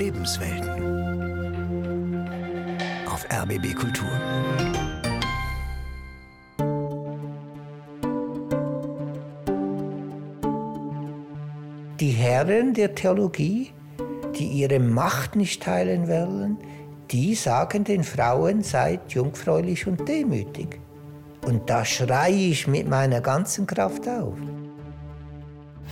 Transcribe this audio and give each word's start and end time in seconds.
Lebenswelten. 0.00 0.86
Auf 3.06 3.26
RBB 3.30 3.74
Kultur. 3.74 4.08
Die 12.00 12.12
Herren 12.12 12.72
der 12.72 12.94
Theologie, 12.94 13.72
die 14.38 14.46
ihre 14.46 14.78
Macht 14.78 15.36
nicht 15.36 15.62
teilen 15.62 16.08
wollen, 16.08 16.56
die 17.10 17.34
sagen 17.34 17.84
den 17.84 18.02
Frauen, 18.02 18.62
seid 18.62 19.12
jungfräulich 19.12 19.86
und 19.86 20.08
demütig. 20.08 20.80
Und 21.46 21.68
da 21.68 21.84
schreie 21.84 22.32
ich 22.52 22.66
mit 22.66 22.88
meiner 22.88 23.20
ganzen 23.20 23.66
Kraft 23.66 24.08
auf. 24.08 24.38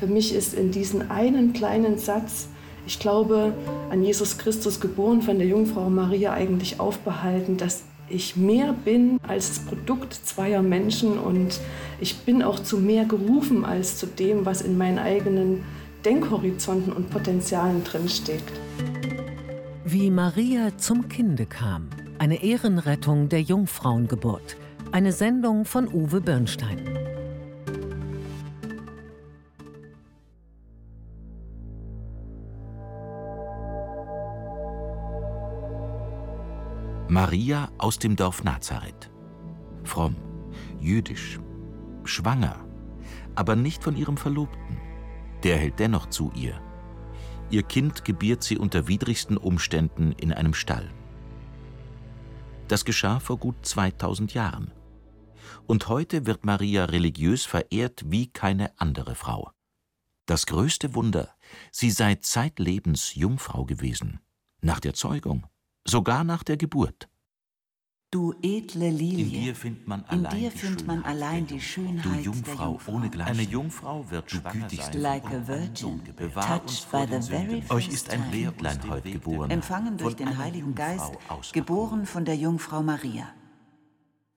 Für 0.00 0.06
mich 0.06 0.34
ist 0.34 0.54
in 0.54 0.70
diesem 0.70 1.11
einen 1.11 1.52
kleinen 1.52 1.98
Satz, 1.98 2.48
ich 2.87 2.98
glaube 2.98 3.52
an 3.91 4.02
Jesus 4.02 4.38
Christus 4.38 4.80
geboren 4.80 5.23
von 5.23 5.38
der 5.38 5.47
Jungfrau 5.47 5.88
Maria 5.88 6.33
eigentlich 6.33 6.80
aufbehalten, 6.80 7.56
dass 7.56 7.84
ich 8.09 8.37
mehr 8.37 8.74
bin 8.84 9.19
als 9.27 9.48
das 9.48 9.59
Produkt 9.61 10.14
zweier 10.14 10.62
Menschen 10.62 11.19
und 11.19 11.61
ich 12.01 12.19
bin 12.20 12.42
auch 12.42 12.61
zu 12.61 12.78
mehr 12.78 13.05
gerufen 13.05 13.64
als 13.64 13.98
zu 13.98 14.06
dem, 14.06 14.47
was 14.47 14.62
in 14.62 14.78
meinen 14.78 14.98
eigenen 14.98 15.64
Denkhorizonten 16.05 16.92
und 16.92 17.11
Potenzialen 17.11 17.84
drinsteckt. 17.84 18.52
Wie 19.84 20.11
Maria 20.11 20.77
zum 20.77 21.09
Kinde 21.09 21.47
kam. 21.47 21.89
Eine 22.19 22.42
Ehrenrettung 22.42 23.28
der 23.28 23.42
Jungfrauengeburt. 23.42 24.56
Eine 24.92 25.12
Sendung 25.12 25.64
von 25.64 25.86
Uwe 25.92 26.20
Bernstein. 26.20 26.88
Maria 37.20 37.72
aus 37.78 37.98
dem 37.98 38.14
Dorf 38.14 38.44
Nazareth. 38.44 39.11
Fromm, 39.83 40.14
jüdisch, 40.78 41.41
schwanger, 42.05 42.64
aber 43.34 43.56
nicht 43.56 43.83
von 43.83 43.97
ihrem 43.97 44.16
Verlobten. 44.16 44.78
Der 45.42 45.56
hält 45.56 45.80
dennoch 45.80 46.10
zu 46.10 46.30
ihr. 46.36 46.62
Ihr 47.50 47.64
Kind 47.64 48.05
gebiert 48.05 48.44
sie 48.44 48.56
unter 48.56 48.86
widrigsten 48.86 49.36
Umständen 49.36 50.12
in 50.12 50.33
einem 50.33 50.55
Stall. 50.55 50.88
Das 52.69 52.84
geschah 52.84 53.19
vor 53.19 53.38
gut 53.38 53.66
2000 53.66 54.34
Jahren. 54.34 54.70
Und 55.66 55.88
heute 55.88 56.25
wird 56.25 56.44
Maria 56.44 56.84
religiös 56.84 57.44
verehrt 57.44 58.05
wie 58.06 58.28
keine 58.28 58.78
andere 58.78 59.16
Frau. 59.16 59.50
Das 60.27 60.47
größte 60.47 60.94
Wunder, 60.94 61.34
sie 61.72 61.91
sei 61.91 62.14
zeitlebens 62.14 63.16
Jungfrau 63.16 63.64
gewesen. 63.64 64.20
Nach 64.60 64.78
der 64.78 64.94
Zeugung 64.94 65.48
sogar 65.89 66.25
nach 66.25 66.44
der 66.44 66.56
Geburt. 66.56 67.08
Du 68.11 68.33
edle 68.42 68.89
Lilie, 68.89 69.25
in 69.25 69.44
dir 69.44 69.55
findet 69.55 69.86
man 69.86 70.00
in 70.11 70.25
allein, 70.25 70.50
die, 70.50 70.58
findet 70.58 70.86
man 70.86 70.97
Schönheit 71.03 71.14
allein 71.14 71.47
der 71.47 71.56
die 71.56 71.62
Schönheit 71.62 72.25
du 72.25 72.31
Jungfrau, 72.31 72.55
der 72.55 72.64
Jungfrau. 72.64 72.92
ohne. 72.94 73.25
Eine 73.27 73.42
Jungfrau 73.42 74.11
wird 74.11 74.33
du 74.33 74.41
gütigste 74.41 74.98
Like 74.98 75.27
a 75.27 75.28
einen 75.28 75.47
virgin, 75.47 76.00
touched 76.33 76.84
vor 76.84 77.06
by 77.06 77.20
the 77.20 77.31
very 77.31 77.61
first 77.61 77.70
Euch 77.70 77.89
ist 77.89 78.09
ein 78.09 78.22
time. 78.22 78.36
Lehrlein 78.36 78.89
heute 78.89 79.11
geboren, 79.11 79.50
empfangen 79.50 79.98
durch 79.98 80.16
den 80.16 80.39
Heiligen 80.39 80.75
Geist, 80.75 81.12
geboren 81.53 82.06
von 82.06 82.25
der 82.25 82.36
Jungfrau 82.36 82.83
Maria. 82.83 83.28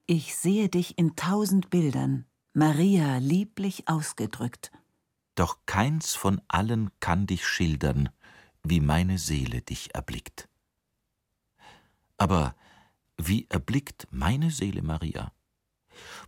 Ich 0.06 0.36
sehe 0.36 0.68
dich 0.68 0.98
in 0.98 1.16
tausend 1.16 1.70
Bildern, 1.70 2.26
Maria 2.54 3.20
lieblich 3.20 3.88
ausgedrückt. 3.88 4.74
Doch 5.36 5.60
keins 5.66 6.14
von 6.14 6.42
allen 6.50 6.90
kann 7.00 7.26
dich 7.26 7.48
schildern, 7.48 8.10
wie 8.64 8.82
meine 8.82 9.18
Seele 9.18 9.62
dich 9.62 9.96
erblickt. 9.96 10.50
Aber 12.22 12.56
wie 13.18 13.48
erblickt 13.50 14.08
meine 14.12 14.52
Seele 14.52 14.84
Maria? 14.84 15.32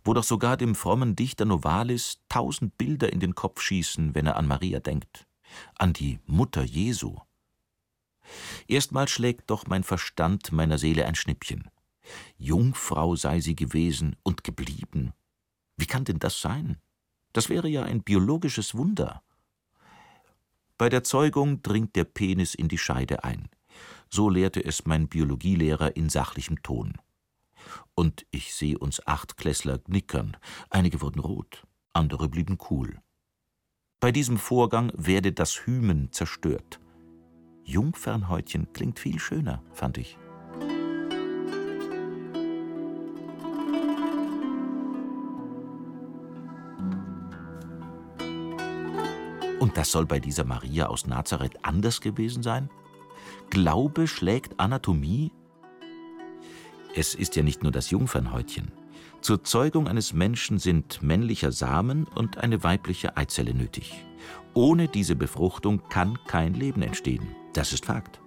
Wo 0.02 0.12
doch 0.12 0.24
sogar 0.24 0.56
dem 0.56 0.74
frommen 0.74 1.14
Dichter 1.14 1.44
Novalis 1.44 2.18
tausend 2.28 2.76
Bilder 2.76 3.12
in 3.12 3.20
den 3.20 3.36
Kopf 3.36 3.60
schießen, 3.60 4.12
wenn 4.12 4.26
er 4.26 4.34
an 4.34 4.48
Maria 4.48 4.80
denkt, 4.80 5.28
an 5.76 5.92
die 5.92 6.18
Mutter 6.26 6.64
Jesu. 6.64 7.18
Erstmal 8.66 9.06
schlägt 9.06 9.50
doch 9.50 9.68
mein 9.68 9.84
Verstand 9.84 10.50
meiner 10.50 10.78
Seele 10.78 11.06
ein 11.06 11.14
Schnippchen. 11.14 11.70
Jungfrau 12.38 13.14
sei 13.14 13.38
sie 13.38 13.54
gewesen 13.54 14.16
und 14.24 14.42
geblieben. 14.42 15.12
Wie 15.76 15.86
kann 15.86 16.04
denn 16.04 16.18
das 16.18 16.40
sein? 16.40 16.78
Das 17.32 17.48
wäre 17.48 17.68
ja 17.68 17.84
ein 17.84 18.02
biologisches 18.02 18.74
Wunder. 18.74 19.22
Bei 20.76 20.88
der 20.88 21.04
Zeugung 21.04 21.62
dringt 21.62 21.94
der 21.94 22.02
Penis 22.02 22.56
in 22.56 22.66
die 22.66 22.78
Scheide 22.78 23.22
ein. 23.22 23.48
So 24.14 24.28
lehrte 24.30 24.64
es 24.64 24.86
mein 24.86 25.08
Biologielehrer 25.08 25.96
in 25.96 26.08
sachlichem 26.08 26.62
Ton. 26.62 26.92
Und 27.96 28.24
ich 28.30 28.54
sehe 28.54 28.78
uns 28.78 29.04
acht 29.08 29.36
Klässler 29.36 29.80
knickern. 29.80 30.36
Einige 30.70 31.00
wurden 31.00 31.18
rot, 31.18 31.64
andere 31.92 32.28
blieben 32.28 32.56
cool. 32.70 33.00
Bei 33.98 34.12
diesem 34.12 34.38
Vorgang 34.38 34.92
werde 34.94 35.32
das 35.32 35.66
Hymen 35.66 36.12
zerstört. 36.12 36.78
Jungfernhäutchen 37.64 38.72
klingt 38.72 39.00
viel 39.00 39.18
schöner, 39.18 39.64
fand 39.72 39.98
ich. 39.98 40.16
Und 49.58 49.76
das 49.76 49.90
soll 49.90 50.06
bei 50.06 50.20
dieser 50.20 50.44
Maria 50.44 50.86
aus 50.86 51.04
Nazareth 51.08 51.64
anders 51.64 52.00
gewesen 52.00 52.44
sein? 52.44 52.70
Glaube 53.50 54.06
schlägt 54.06 54.58
Anatomie? 54.58 55.30
Es 56.94 57.14
ist 57.14 57.36
ja 57.36 57.42
nicht 57.42 57.62
nur 57.62 57.72
das 57.72 57.90
Jungfernhäutchen. 57.90 58.72
Zur 59.20 59.42
Zeugung 59.42 59.88
eines 59.88 60.12
Menschen 60.12 60.58
sind 60.58 61.02
männlicher 61.02 61.50
Samen 61.50 62.04
und 62.14 62.38
eine 62.38 62.62
weibliche 62.62 63.16
Eizelle 63.16 63.54
nötig. 63.54 64.04
Ohne 64.52 64.86
diese 64.86 65.16
Befruchtung 65.16 65.82
kann 65.88 66.18
kein 66.26 66.54
Leben 66.54 66.82
entstehen. 66.82 67.34
Das 67.54 67.72
ist 67.72 67.86
Fakt. 67.86 68.20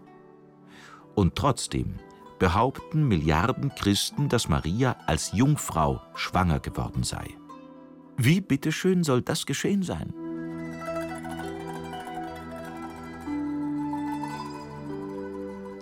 Und 1.16 1.36
trotzdem 1.36 1.96
behaupten 2.40 3.08
Milliarden 3.08 3.74
Christen, 3.76 4.30
dass 4.30 4.50
Maria 4.50 4.98
als 5.06 5.32
Jungfrau 5.34 6.02
schwanger 6.16 6.60
geworden 6.60 7.04
sei. 7.04 7.28
Wie 8.18 8.42
bitteschön 8.42 9.04
soll 9.04 9.22
das 9.22 9.46
geschehen 9.46 9.84
sein? 9.84 10.14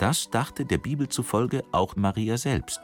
Das 0.05 0.29
dachte 0.29 0.65
der 0.65 0.77
Bibel 0.77 1.09
zufolge 1.09 1.63
auch 1.71 1.95
Maria 1.95 2.37
selbst. 2.37 2.81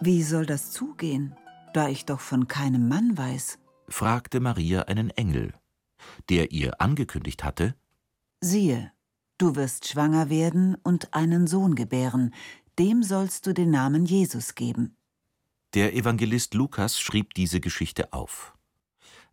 Wie 0.00 0.22
soll 0.22 0.46
das 0.46 0.70
zugehen, 0.70 1.36
da 1.74 1.90
ich 1.90 2.06
doch 2.06 2.20
von 2.20 2.48
keinem 2.48 2.88
Mann 2.88 3.18
weiß? 3.18 3.58
fragte 3.90 4.40
Maria 4.40 4.84
einen 4.84 5.10
Engel, 5.10 5.52
der 6.30 6.50
ihr 6.50 6.80
angekündigt 6.80 7.44
hatte, 7.44 7.74
Siehe, 8.40 8.92
du 9.36 9.56
wirst 9.56 9.86
schwanger 9.86 10.30
werden 10.30 10.74
und 10.82 11.12
einen 11.12 11.46
Sohn 11.46 11.74
gebären, 11.74 12.32
dem 12.78 13.02
sollst 13.02 13.46
du 13.46 13.52
den 13.52 13.70
Namen 13.70 14.06
Jesus 14.06 14.54
geben. 14.54 14.96
Der 15.74 15.94
Evangelist 15.94 16.54
Lukas 16.54 16.98
schrieb 16.98 17.34
diese 17.34 17.60
Geschichte 17.60 18.14
auf. 18.14 18.56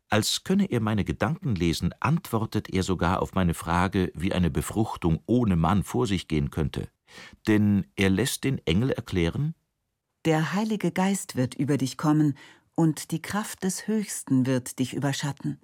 Als 0.09 0.43
könne 0.43 0.65
er 0.71 0.79
meine 0.81 1.05
Gedanken 1.05 1.55
lesen, 1.55 1.93
antwortet 1.99 2.69
er 2.69 2.83
sogar 2.83 3.21
auf 3.21 3.33
meine 3.33 3.53
Frage, 3.53 4.11
wie 4.15 4.33
eine 4.33 4.49
Befruchtung 4.49 5.21
ohne 5.27 5.55
Mann 5.55 5.83
vor 5.83 6.07
sich 6.07 6.27
gehen 6.27 6.49
könnte. 6.49 6.89
Denn 7.47 7.85
er 7.95 8.09
lässt 8.09 8.43
den 8.43 8.59
Engel 8.65 8.91
erklären, 8.91 9.53
Der 10.25 10.53
Heilige 10.53 10.91
Geist 10.91 11.35
wird 11.35 11.55
über 11.55 11.77
dich 11.77 11.97
kommen, 11.97 12.35
und 12.75 13.11
die 13.11 13.21
Kraft 13.21 13.63
des 13.63 13.87
Höchsten 13.87 14.45
wird 14.45 14.79
dich 14.79 14.93
überschatten. 14.93 15.59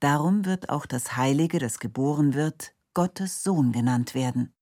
Darum 0.00 0.44
wird 0.46 0.68
auch 0.70 0.86
das 0.86 1.16
Heilige, 1.16 1.58
das 1.58 1.78
geboren 1.80 2.34
wird, 2.34 2.74
Gottes 2.94 3.42
Sohn 3.42 3.72
genannt 3.72 4.14
werden. 4.14 4.52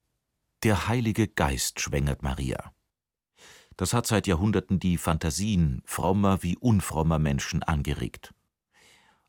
der 0.64 0.88
Heilige 0.88 1.28
Geist 1.28 1.78
schwängert 1.80 2.22
Maria. 2.22 2.72
Das 3.76 3.92
hat 3.92 4.06
seit 4.06 4.26
Jahrhunderten 4.26 4.78
die 4.80 4.96
Fantasien 4.98 5.82
frommer 5.84 6.42
wie 6.42 6.56
unfrommer 6.56 7.18
Menschen 7.18 7.62
angeregt. 7.62 8.32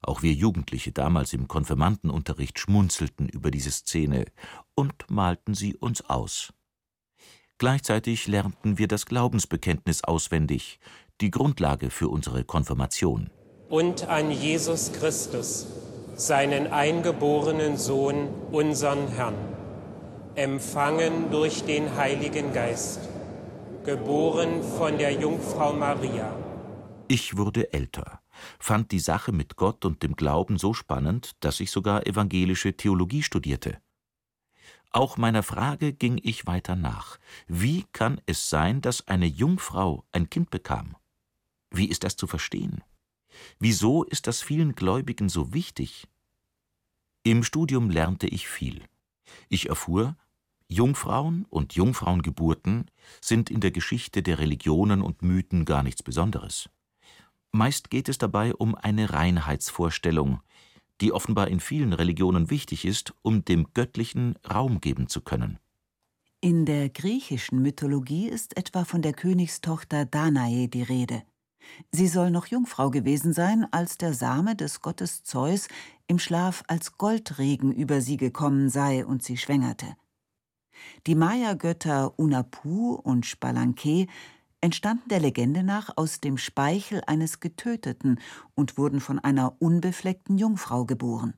Auch 0.05 0.21
wir 0.21 0.33
Jugendliche 0.33 0.91
damals 0.91 1.33
im 1.33 1.47
Konfirmandenunterricht 1.47 2.59
schmunzelten 2.59 3.27
über 3.27 3.49
diese 3.49 3.71
Szene 3.71 4.25
und 4.75 5.09
malten 5.09 5.55
sie 5.55 5.75
uns 5.75 6.07
aus. 6.07 6.53
Gleichzeitig 7.57 8.27
lernten 8.27 8.77
wir 8.77 8.87
das 8.87 9.07
Glaubensbekenntnis 9.07 10.03
auswendig, 10.03 10.79
die 11.21 11.31
Grundlage 11.31 11.89
für 11.89 12.09
unsere 12.09 12.43
Konfirmation. 12.43 13.31
und 13.69 14.07
an 14.07 14.29
Jesus 14.29 14.91
Christus, 14.93 15.65
seinen 16.15 16.67
eingeborenen 16.71 17.77
Sohn, 17.77 18.29
unseren 18.51 19.07
Herrn, 19.07 19.33
empfangen 20.35 21.31
durch 21.31 21.63
den 21.63 21.95
Heiligen 21.95 22.53
Geist, 22.53 22.99
geboren 23.83 24.61
von 24.77 24.99
der 24.99 25.13
Jungfrau 25.13 25.73
Maria, 25.73 26.31
Ich 27.07 27.37
wurde 27.37 27.73
älter, 27.73 28.19
fand 28.59 28.91
die 28.91 28.99
Sache 28.99 29.31
mit 29.31 29.55
Gott 29.55 29.85
und 29.85 30.03
dem 30.03 30.15
Glauben 30.15 30.57
so 30.57 30.73
spannend, 30.73 31.35
dass 31.39 31.59
ich 31.59 31.71
sogar 31.71 32.05
evangelische 32.05 32.75
Theologie 32.75 33.23
studierte. 33.23 33.79
Auch 34.91 35.17
meiner 35.17 35.43
Frage 35.43 35.91
ging 35.91 36.19
ich 36.23 36.47
weiter 36.47 36.75
nach. 36.75 37.17
Wie 37.47 37.85
kann 37.91 38.21
es 38.25 38.49
sein, 38.49 38.81
dass 38.81 39.07
eine 39.07 39.25
Jungfrau 39.25 40.05
ein 40.11 40.29
Kind 40.29 40.49
bekam? 40.51 40.95
Wie 41.69 41.89
ist 41.89 42.05
das 42.05 42.15
zu 42.15 42.27
verstehen? 42.27 42.81
Wieso 43.59 44.03
ist 44.03 44.27
das 44.27 44.41
vielen 44.41 44.73
Gläubigen 44.73 45.27
so 45.27 45.53
wichtig? 45.53 46.07
Im 47.23 47.43
Studium 47.43 47.89
lernte 47.89 48.27
ich 48.27 48.47
viel. 48.47 48.83
Ich 49.49 49.67
erfuhr, 49.67 50.15
Jungfrauen 50.67 51.45
und 51.49 51.73
Jungfrauengeburten 51.73 52.89
sind 53.21 53.49
in 53.49 53.59
der 53.59 53.71
Geschichte 53.71 54.23
der 54.23 54.39
Religionen 54.39 55.01
und 55.01 55.21
Mythen 55.21 55.65
gar 55.65 55.83
nichts 55.83 56.03
Besonderes. 56.03 56.69
Meist 57.55 57.89
geht 57.89 58.09
es 58.09 58.17
dabei 58.17 58.53
um 58.53 58.75
eine 58.75 59.13
Reinheitsvorstellung, 59.13 60.41
die 60.99 61.13
offenbar 61.13 61.47
in 61.47 61.61
vielen 61.61 61.93
Religionen 61.93 62.49
wichtig 62.49 62.83
ist, 62.83 63.13
um 63.21 63.45
dem 63.45 63.67
Göttlichen 63.73 64.35
Raum 64.45 64.81
geben 64.81 65.07
zu 65.07 65.21
können. 65.21 65.57
In 66.41 66.65
der 66.65 66.89
griechischen 66.89 67.61
Mythologie 67.61 68.27
ist 68.27 68.57
etwa 68.57 68.83
von 68.83 69.01
der 69.01 69.13
Königstochter 69.13 70.03
Danae 70.03 70.67
die 70.67 70.83
Rede. 70.83 71.23
Sie 71.93 72.09
soll 72.09 72.29
noch 72.29 72.47
Jungfrau 72.47 72.91
gewesen 72.91 73.31
sein, 73.31 73.65
als 73.71 73.97
der 73.97 74.13
Same 74.13 74.57
des 74.57 74.81
Gottes 74.81 75.23
Zeus 75.23 75.69
im 76.07 76.19
Schlaf 76.19 76.61
als 76.67 76.97
Goldregen 76.97 77.71
über 77.71 78.01
sie 78.01 78.17
gekommen 78.17 78.69
sei 78.69 79.05
und 79.05 79.23
sie 79.23 79.37
schwängerte. 79.37 79.95
Die 81.07 81.15
Maya-Götter 81.15 82.19
Unapu 82.19 82.95
und 82.95 83.25
Spalanque 83.25 84.07
entstanden 84.65 85.09
der 85.09 85.19
Legende 85.19 85.61
nach 85.61 85.95
aus 85.95 86.21
dem 86.21 86.39
Speichel 86.39 87.03
eines 87.05 87.39
Getöteten 87.39 88.19
und 88.55 88.79
wurden 88.79 88.99
von 88.99 89.19
einer 89.19 89.61
unbefleckten 89.61 90.39
Jungfrau 90.39 90.85
geboren. 90.85 91.35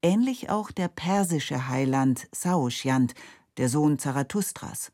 Ähnlich 0.00 0.48
auch 0.48 0.70
der 0.70 0.86
persische 0.86 1.66
Heiland 1.66 2.28
Saoshyant, 2.30 3.14
der 3.56 3.68
Sohn 3.68 3.98
Zarathustras. 3.98 4.92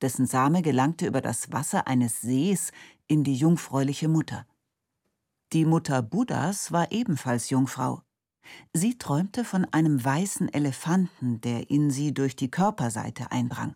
Dessen 0.00 0.26
Same 0.26 0.62
gelangte 0.62 1.08
über 1.08 1.20
das 1.20 1.50
Wasser 1.50 1.88
eines 1.88 2.20
Sees 2.20 2.70
in 3.08 3.24
die 3.24 3.34
jungfräuliche 3.34 4.06
Mutter. 4.06 4.46
Die 5.52 5.64
Mutter 5.64 6.02
Buddhas 6.02 6.70
war 6.70 6.92
ebenfalls 6.92 7.50
Jungfrau. 7.50 8.02
Sie 8.72 8.96
träumte 8.96 9.44
von 9.44 9.64
einem 9.72 10.04
weißen 10.04 10.52
Elefanten, 10.54 11.40
der 11.40 11.68
in 11.68 11.90
sie 11.90 12.14
durch 12.14 12.36
die 12.36 12.50
Körperseite 12.50 13.32
eindrang. 13.32 13.74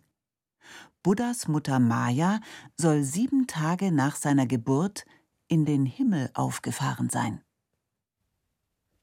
Buddhas 1.03 1.47
Mutter 1.47 1.79
Maya 1.79 2.41
soll 2.77 3.03
sieben 3.03 3.47
Tage 3.47 3.91
nach 3.91 4.15
seiner 4.15 4.45
Geburt 4.45 5.05
in 5.47 5.65
den 5.65 5.85
Himmel 5.85 6.29
aufgefahren 6.35 7.09
sein. 7.09 7.41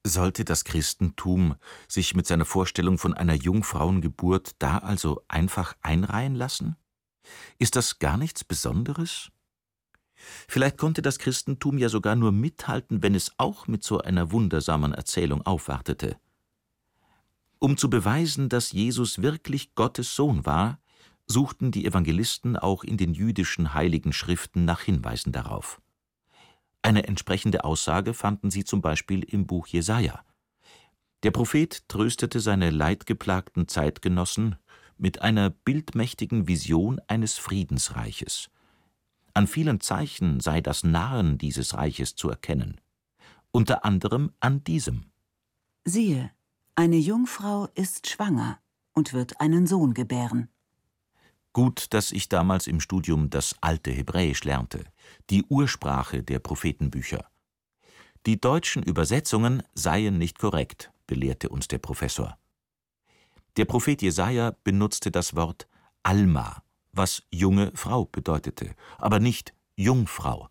Sollte 0.07 0.45
das 0.45 0.65
Christentum 0.65 1.57
sich 1.89 2.15
mit 2.15 2.27
seiner 2.27 2.45
Vorstellung 2.45 2.99
von 2.99 3.15
einer 3.15 3.35
Jungfrauengeburt 3.35 4.53
da 4.61 4.79
also 4.79 5.23
einfach 5.27 5.75
einreihen 5.83 6.37
lassen? 6.37 6.77
Ist 7.59 7.75
das 7.75 7.99
gar 7.99 8.17
nichts 8.17 8.45
Besonderes? 8.45 9.31
Vielleicht 10.15 10.79
konnte 10.79 11.03
das 11.03 11.19
Christentum 11.19 11.79
ja 11.79 11.89
sogar 11.89 12.15
nur 12.15 12.31
mithalten, 12.31 13.03
wenn 13.03 13.17
es 13.17 13.33
auch 13.39 13.67
mit 13.67 13.83
so 13.83 13.99
einer 13.99 14.31
wundersamen 14.31 14.95
Erzählung 14.95 15.45
aufwartete. 15.45 16.17
Um 17.59 17.77
zu 17.77 17.91
beweisen, 17.91 18.49
dass 18.49 18.71
Jesus 18.71 19.21
wirklich 19.21 19.75
Gottes 19.75 20.15
Sohn 20.15 20.47
war, 20.47 20.79
suchten 21.31 21.71
die 21.71 21.85
Evangelisten 21.85 22.57
auch 22.57 22.83
in 22.83 22.97
den 22.97 23.13
jüdischen 23.13 23.75
heiligen 23.75 24.13
Schriften 24.13 24.65
nach 24.65 24.81
Hinweisen 24.81 25.33
darauf. 25.33 25.81
Eine 26.83 27.07
entsprechende 27.07 27.65
Aussage 27.65 28.15
fanden 28.15 28.51
sie 28.51 28.65
zum 28.65 28.81
Beispiel 28.81 29.23
im 29.23 29.47
Buch 29.47 29.67
Jesaja. 29.67 30.25
Der 31.23 31.31
Prophet 31.33 31.87
tröstete 31.89 32.41
seine 32.41 32.71
leidgeplagten 32.71 33.69
Zeitgenossen 33.69 34.57
mit 34.97 35.21
einer 35.21 35.51
bildmächtigen 35.51 36.49
Vision 36.49 37.01
eines 37.09 37.39
Friedensreiches. 37.39 38.51
An 39.35 39.47
vielen 39.47 39.81
Zeichen 39.81 40.41
sei 40.41 40.61
das 40.61 40.83
Nahen 40.83 41.39
dieses 41.39 41.75
Reiches 41.75 42.17
zu 42.17 42.31
erkennen, 42.31 42.81
unter 43.51 43.85
anderem 43.85 44.33
an 44.41 44.65
diesem. 44.65 45.11
Siehe, 45.85 46.31
eine 46.75 46.97
Jungfrau 46.97 47.69
ist 47.75 48.09
schwanger 48.09 48.59
und 48.95 49.13
wird 49.13 49.41
einen 49.41 49.67
Sohn 49.67 49.95
gebären. 49.95 50.49
Gut, 51.53 51.93
dass 51.95 52.13
ich 52.13 52.29
damals 52.29 52.67
im 52.67 52.81
Studium 52.81 53.31
das 53.31 53.57
alte 53.61 53.91
Hebräisch 53.91 54.45
lernte, 54.45 54.85
die 55.31 55.45
Ursprache 55.45 56.23
der 56.23 56.39
Prophetenbücher. 56.39 57.27
Die 58.27 58.41
deutschen 58.41 58.83
Übersetzungen 58.83 59.63
seien 59.75 60.19
nicht 60.19 60.39
korrekt, 60.39 60.93
belehrte 61.07 61.49
uns 61.49 61.69
der 61.69 61.79
Professor. 61.79 62.39
Der 63.57 63.65
Prophet 63.65 64.03
Jesaja 64.03 64.55
benutzte 64.63 65.11
das 65.11 65.35
Wort 65.35 65.67
Alma 66.03 66.63
was 66.99 67.23
junge 67.31 67.73
Frau 67.75 68.05
bedeutete, 68.05 68.75
aber 68.99 69.21
nicht 69.21 69.55
Jungfrau. 69.77 70.49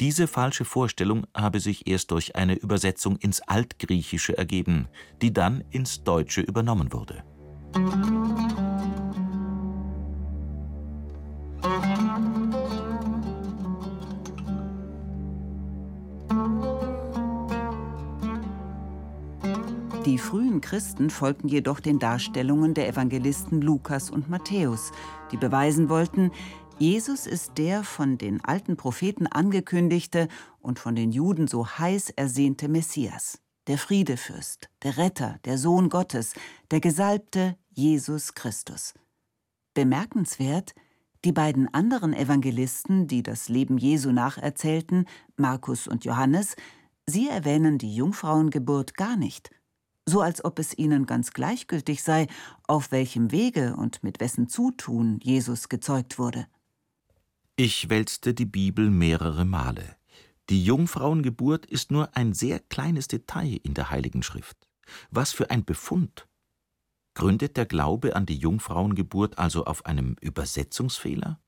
Diese 0.00 0.28
falsche 0.28 0.64
Vorstellung 0.64 1.26
habe 1.34 1.58
sich 1.58 1.88
erst 1.88 2.12
durch 2.12 2.36
eine 2.36 2.54
Übersetzung 2.54 3.16
ins 3.16 3.40
Altgriechische 3.40 4.38
ergeben, 4.38 4.86
die 5.22 5.32
dann 5.32 5.64
ins 5.70 6.04
Deutsche 6.04 6.42
übernommen 6.42 6.92
wurde. 6.92 7.24
Frühen 20.26 20.60
Christen 20.60 21.08
folgten 21.08 21.46
jedoch 21.46 21.78
den 21.78 22.00
Darstellungen 22.00 22.74
der 22.74 22.88
Evangelisten 22.88 23.62
Lukas 23.62 24.10
und 24.10 24.28
Matthäus, 24.28 24.90
die 25.30 25.36
beweisen 25.36 25.88
wollten, 25.88 26.32
Jesus 26.78 27.28
ist 27.28 27.58
der 27.58 27.84
von 27.84 28.18
den 28.18 28.44
alten 28.44 28.76
Propheten 28.76 29.28
angekündigte 29.28 30.26
und 30.58 30.80
von 30.80 30.96
den 30.96 31.12
Juden 31.12 31.46
so 31.46 31.68
heiß 31.68 32.10
ersehnte 32.10 32.66
Messias, 32.66 33.38
der 33.68 33.78
Friedefürst, 33.78 34.68
der 34.82 34.96
Retter, 34.96 35.38
der 35.44 35.58
Sohn 35.58 35.90
Gottes, 35.90 36.32
der 36.72 36.80
Gesalbte 36.80 37.56
Jesus 37.70 38.34
Christus. 38.34 38.94
Bemerkenswert, 39.74 40.74
die 41.24 41.32
beiden 41.32 41.72
anderen 41.72 42.12
Evangelisten, 42.12 43.06
die 43.06 43.22
das 43.22 43.48
Leben 43.48 43.78
Jesu 43.78 44.10
nacherzählten, 44.10 45.06
Markus 45.36 45.86
und 45.86 46.04
Johannes, 46.04 46.56
sie 47.06 47.28
erwähnen 47.28 47.78
die 47.78 47.94
Jungfrauengeburt 47.94 48.96
gar 48.96 49.16
nicht 49.16 49.50
so 50.08 50.20
als 50.20 50.44
ob 50.44 50.58
es 50.58 50.78
ihnen 50.78 51.04
ganz 51.04 51.32
gleichgültig 51.32 52.02
sei, 52.02 52.28
auf 52.66 52.92
welchem 52.92 53.32
Wege 53.32 53.76
und 53.76 54.02
mit 54.04 54.20
wessen 54.20 54.48
Zutun 54.48 55.18
Jesus 55.22 55.68
gezeugt 55.68 56.18
wurde. 56.18 56.46
Ich 57.56 57.90
wälzte 57.90 58.32
die 58.32 58.46
Bibel 58.46 58.90
mehrere 58.90 59.44
Male. 59.44 59.96
Die 60.48 60.64
Jungfrauengeburt 60.64 61.66
ist 61.66 61.90
nur 61.90 62.16
ein 62.16 62.32
sehr 62.32 62.60
kleines 62.60 63.08
Detail 63.08 63.58
in 63.64 63.74
der 63.74 63.90
Heiligen 63.90 64.22
Schrift. 64.22 64.68
Was 65.10 65.32
für 65.32 65.50
ein 65.50 65.64
Befund! 65.64 66.28
Gründet 67.14 67.56
der 67.56 67.66
Glaube 67.66 68.14
an 68.14 68.26
die 68.26 68.36
Jungfrauengeburt 68.36 69.38
also 69.38 69.64
auf 69.64 69.86
einem 69.86 70.16
Übersetzungsfehler? 70.20 71.40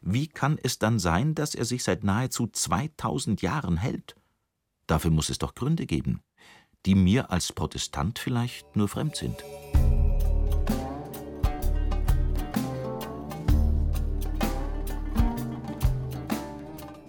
Wie 0.00 0.28
kann 0.28 0.58
es 0.62 0.78
dann 0.78 1.00
sein, 1.00 1.34
dass 1.34 1.56
er 1.56 1.64
sich 1.64 1.82
seit 1.82 2.04
nahezu 2.04 2.46
2000 2.46 3.42
Jahren 3.42 3.78
hält? 3.78 4.14
Dafür 4.86 5.10
muss 5.10 5.30
es 5.30 5.38
doch 5.38 5.54
Gründe 5.54 5.86
geben 5.86 6.22
die 6.86 6.94
mir 6.94 7.30
als 7.30 7.52
Protestant 7.52 8.18
vielleicht 8.18 8.76
nur 8.76 8.88
fremd 8.88 9.16
sind. 9.16 9.44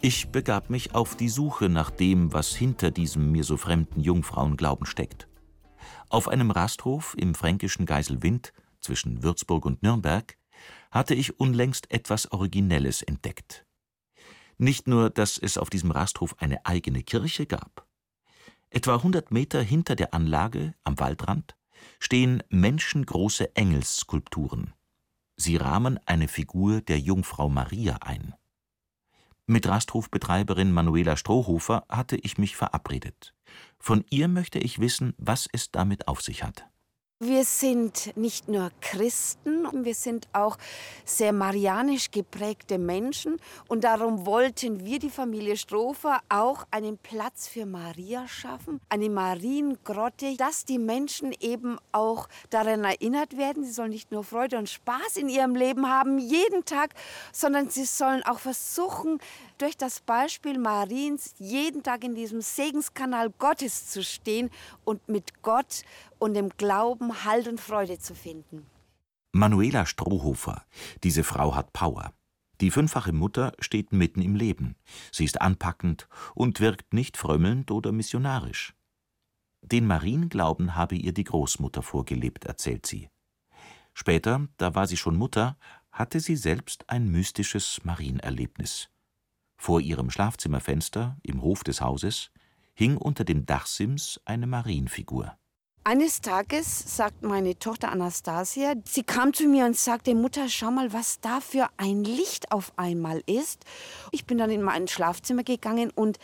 Ich 0.05 0.27
begab 0.27 0.69
mich 0.69 0.95
auf 0.95 1.15
die 1.15 1.29
Suche 1.29 1.69
nach 1.69 1.89
dem, 1.89 2.33
was 2.33 2.53
hinter 2.53 2.91
diesem 2.91 3.31
mir 3.31 3.45
so 3.45 3.55
fremden 3.55 4.01
Jungfrauenglauben 4.01 4.85
steckt. 4.85 5.29
Auf 6.09 6.27
einem 6.27 6.51
Rasthof 6.51 7.15
im 7.17 7.33
fränkischen 7.33 7.85
Geiselwind 7.85 8.51
zwischen 8.81 9.23
Würzburg 9.23 9.65
und 9.65 9.81
Nürnberg 9.81 10.37
hatte 10.91 11.15
ich 11.15 11.39
unlängst 11.39 11.89
etwas 11.89 12.31
Originelles 12.33 13.01
entdeckt. 13.01 13.65
Nicht 14.57 14.87
nur, 14.87 15.09
dass 15.09 15.37
es 15.37 15.57
auf 15.57 15.69
diesem 15.69 15.91
Rasthof 15.91 16.35
eine 16.37 16.65
eigene 16.65 17.01
Kirche 17.01 17.45
gab, 17.45 17.87
Etwa 18.75 18.95
100 18.95 19.29
Meter 19.29 19.61
hinter 19.61 19.95
der 19.95 20.15
Anlage, 20.15 20.73
am 20.83 20.99
Waldrand, 20.99 21.55
stehen 21.99 22.41
menschengroße 22.49 23.55
Engelsskulpturen. 23.55 24.73
Sie 25.35 25.57
rahmen 25.57 25.99
eine 26.07 26.27
Figur 26.27 26.81
der 26.81 26.99
Jungfrau 26.99 27.49
Maria 27.49 27.97
ein. 28.01 28.33
Mit 29.45 29.67
Rasthofbetreiberin 29.67 30.71
Manuela 30.71 31.17
Strohhofer 31.17 31.85
hatte 31.87 32.15
ich 32.15 32.39
mich 32.39 32.55
verabredet. 32.55 33.35
Von 33.77 34.05
ihr 34.09 34.27
möchte 34.27 34.57
ich 34.57 34.79
wissen, 34.79 35.13
was 35.19 35.47
es 35.53 35.69
damit 35.69 36.07
auf 36.07 36.23
sich 36.23 36.43
hat 36.43 36.65
Wir 37.19 37.45
sind 37.45 38.17
nicht 38.17 38.49
nur 38.49 38.71
Christen, 38.81 39.85
wir 39.85 39.95
sind 39.95 40.27
auch 40.33 40.57
sehr 41.05 41.31
marianisch 41.31 42.11
geprägte 42.11 42.77
Menschen. 42.77 43.37
Und 43.69 43.85
darum 43.85 44.25
wollten 44.25 44.83
wir, 44.83 44.99
die 44.99 45.09
Familie 45.09 45.55
Strofer, 45.55 46.19
auch 46.27 46.65
einen 46.71 46.97
Platz 46.97 47.47
für 47.47 47.65
Maria 47.65 48.27
schaffen, 48.27 48.81
eine 48.89 49.09
Mariengrotte, 49.09 50.35
dass 50.35 50.65
die 50.65 50.79
Menschen 50.79 51.33
eben 51.39 51.77
auch 51.93 52.27
daran 52.49 52.83
erinnert 52.83 53.37
werden, 53.37 53.63
sie 53.63 53.71
sollen 53.71 53.91
nicht 53.91 54.11
nur 54.11 54.23
Freude 54.23 54.57
und 54.57 54.67
Spaß 54.67 55.15
in 55.15 55.29
ihrem 55.29 55.55
Leben 55.55 55.87
haben, 55.87 56.17
jeden 56.17 56.65
Tag, 56.65 56.93
sondern 57.31 57.69
sie 57.69 57.85
sollen 57.85 58.23
auch 58.23 58.39
versuchen, 58.39 59.19
durch 59.63 59.77
das 59.77 60.01
Beispiel 60.01 60.59
Mariens 60.59 61.35
jeden 61.39 61.83
Tag 61.83 62.03
in 62.03 62.15
diesem 62.15 62.41
Segenskanal 62.41 63.29
Gottes 63.29 63.89
zu 63.89 64.03
stehen 64.03 64.49
und 64.83 65.07
mit 65.07 65.41
Gott 65.41 65.83
und 66.19 66.33
dem 66.33 66.49
Glauben 66.49 67.23
Halt 67.23 67.47
und 67.47 67.61
Freude 67.61 67.97
zu 67.97 68.13
finden. 68.13 68.65
Manuela 69.31 69.85
Strohhofer, 69.85 70.65
diese 71.05 71.23
Frau 71.23 71.55
hat 71.55 71.71
Power. 71.71 72.11
Die 72.59 72.71
fünffache 72.71 73.13
Mutter 73.13 73.53
steht 73.59 73.93
mitten 73.93 74.21
im 74.21 74.35
Leben. 74.35 74.75
Sie 75.13 75.23
ist 75.23 75.39
anpackend 75.39 76.09
und 76.35 76.59
wirkt 76.59 76.93
nicht 76.93 77.15
frömmelnd 77.15 77.71
oder 77.71 77.93
missionarisch. 77.93 78.75
Den 79.61 79.87
Marienglauben 79.87 80.75
habe 80.75 80.95
ihr 80.95 81.13
die 81.13 81.23
Großmutter 81.23 81.83
vorgelebt, 81.83 82.43
erzählt 82.43 82.85
sie. 82.85 83.07
Später, 83.93 84.45
da 84.57 84.75
war 84.75 84.87
sie 84.87 84.97
schon 84.97 85.15
Mutter, 85.15 85.57
hatte 85.89 86.19
sie 86.19 86.35
selbst 86.35 86.89
ein 86.89 87.09
mystisches 87.09 87.79
Marienerlebnis. 87.85 88.89
Vor 89.63 89.79
ihrem 89.79 90.09
Schlafzimmerfenster 90.09 91.15
im 91.23 91.41
Hof 91.41 91.63
des 91.63 91.79
Hauses 91.79 92.31
hing 92.73 92.97
unter 92.97 93.23
dem 93.23 93.45
Dachsims 93.45 94.19
eine 94.25 94.45
Marienfigur. 94.45 95.37
Eines 95.85 96.19
Tages 96.19 96.97
sagt 96.97 97.23
meine 97.23 97.57
Tochter 97.57 97.89
Anastasia, 97.89 98.73
sie 98.83 99.03
kam 99.03 99.31
zu 99.33 99.47
mir 99.47 99.63
und 99.65 99.77
sagte, 99.77 100.15
Mutter, 100.15 100.49
schau 100.49 100.69
mal, 100.69 100.91
was 100.91 101.21
da 101.21 101.39
für 101.39 101.69
ein 101.77 102.03
Licht 102.03 102.51
auf 102.51 102.73
einmal 102.75 103.23
ist. 103.25 103.63
Ich 104.11 104.25
bin 104.25 104.37
dann 104.37 104.49
in 104.49 104.63
mein 104.63 104.89
Schlafzimmer 104.89 105.43
gegangen 105.43 105.91
und 105.91 106.19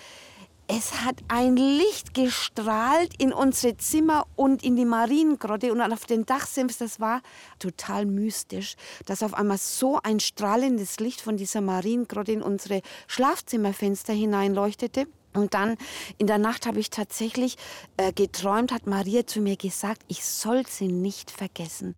es 0.71 1.03
hat 1.03 1.23
ein 1.29 1.57
Licht 1.57 2.13
gestrahlt 2.13 3.15
in 3.17 3.33
unsere 3.33 3.75
Zimmer 3.77 4.27
und 4.35 4.63
in 4.63 4.75
die 4.75 4.85
Mariengrotte 4.85 5.71
und 5.71 5.81
auf 5.81 6.05
den 6.05 6.27
Dachsims. 6.27 6.77
Das 6.77 6.99
war 6.99 7.23
total 7.57 8.05
mystisch, 8.05 8.75
dass 9.07 9.23
auf 9.23 9.33
einmal 9.33 9.57
so 9.57 9.99
ein 10.03 10.19
strahlendes 10.19 10.99
Licht 10.99 11.21
von 11.21 11.37
dieser 11.37 11.61
Mariengrotte 11.61 12.33
in 12.33 12.43
unsere 12.43 12.83
Schlafzimmerfenster 13.07 14.13
hineinleuchtete. 14.13 15.07
Und 15.33 15.55
dann 15.55 15.75
in 16.19 16.27
der 16.27 16.37
Nacht 16.37 16.67
habe 16.67 16.79
ich 16.79 16.91
tatsächlich 16.91 17.57
äh, 17.97 18.13
geträumt, 18.13 18.71
hat 18.71 18.85
Maria 18.85 19.25
zu 19.25 19.41
mir 19.41 19.57
gesagt, 19.57 20.03
ich 20.07 20.23
soll 20.23 20.67
sie 20.67 20.87
nicht 20.87 21.31
vergessen. 21.31 21.95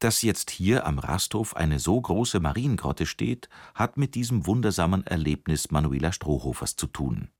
Dass 0.00 0.20
jetzt 0.20 0.50
hier 0.50 0.86
am 0.86 0.98
Rasthof 0.98 1.56
eine 1.56 1.78
so 1.78 1.98
große 1.98 2.40
Mariengrotte 2.40 3.06
steht, 3.06 3.48
hat 3.74 3.96
mit 3.96 4.14
diesem 4.14 4.46
wundersamen 4.46 5.06
Erlebnis 5.06 5.70
Manuela 5.70 6.12
Strohhofers 6.12 6.76
zu 6.76 6.88
tun. 6.88 7.30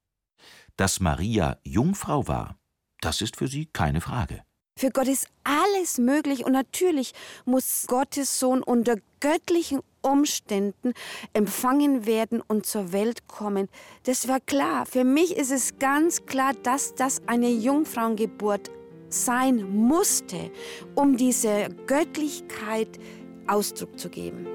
Dass 0.77 1.01
Maria 1.01 1.59
Jungfrau 1.65 2.27
war, 2.29 2.59
das 3.01 3.21
ist 3.21 3.37
für 3.37 3.49
sie 3.49 3.67
keine 3.67 4.01
Frage. 4.01 4.43
Für 4.79 4.91
Gott 4.91 5.07
ist 5.07 5.29
alles 5.45 5.99
möglich 5.99 6.45
und 6.45 6.53
natürlich 6.53 7.13
muss 7.45 7.85
Gottes 7.87 8.41
Sohn 8.41 8.63
unter 8.63 8.97
göttlichen 9.21 9.81
Umständen 10.01 10.95
empfangen 11.35 12.07
werden 12.07 12.41
und 12.41 12.67
zur 12.67 12.93
Welt 12.93 13.29
kommen. 13.29 13.69
Das 14.05 14.29
war 14.29 14.41
klar. 14.41 14.87
Für 14.87 15.05
mich 15.05 15.37
ist 15.37 15.53
es 15.53 15.79
ganz 15.79 16.25
klar, 16.27 16.55
dass 16.63 16.95
das 16.95 17.21
eine 17.27 17.51
Jungfrauengeburt 17.51 18.71
sein 19.11 19.69
musste, 19.71 20.51
um 20.95 21.17
diese 21.17 21.69
Göttlichkeit 21.87 22.99
Ausdruck 23.47 23.99
zu 23.99 24.09
geben. 24.09 24.47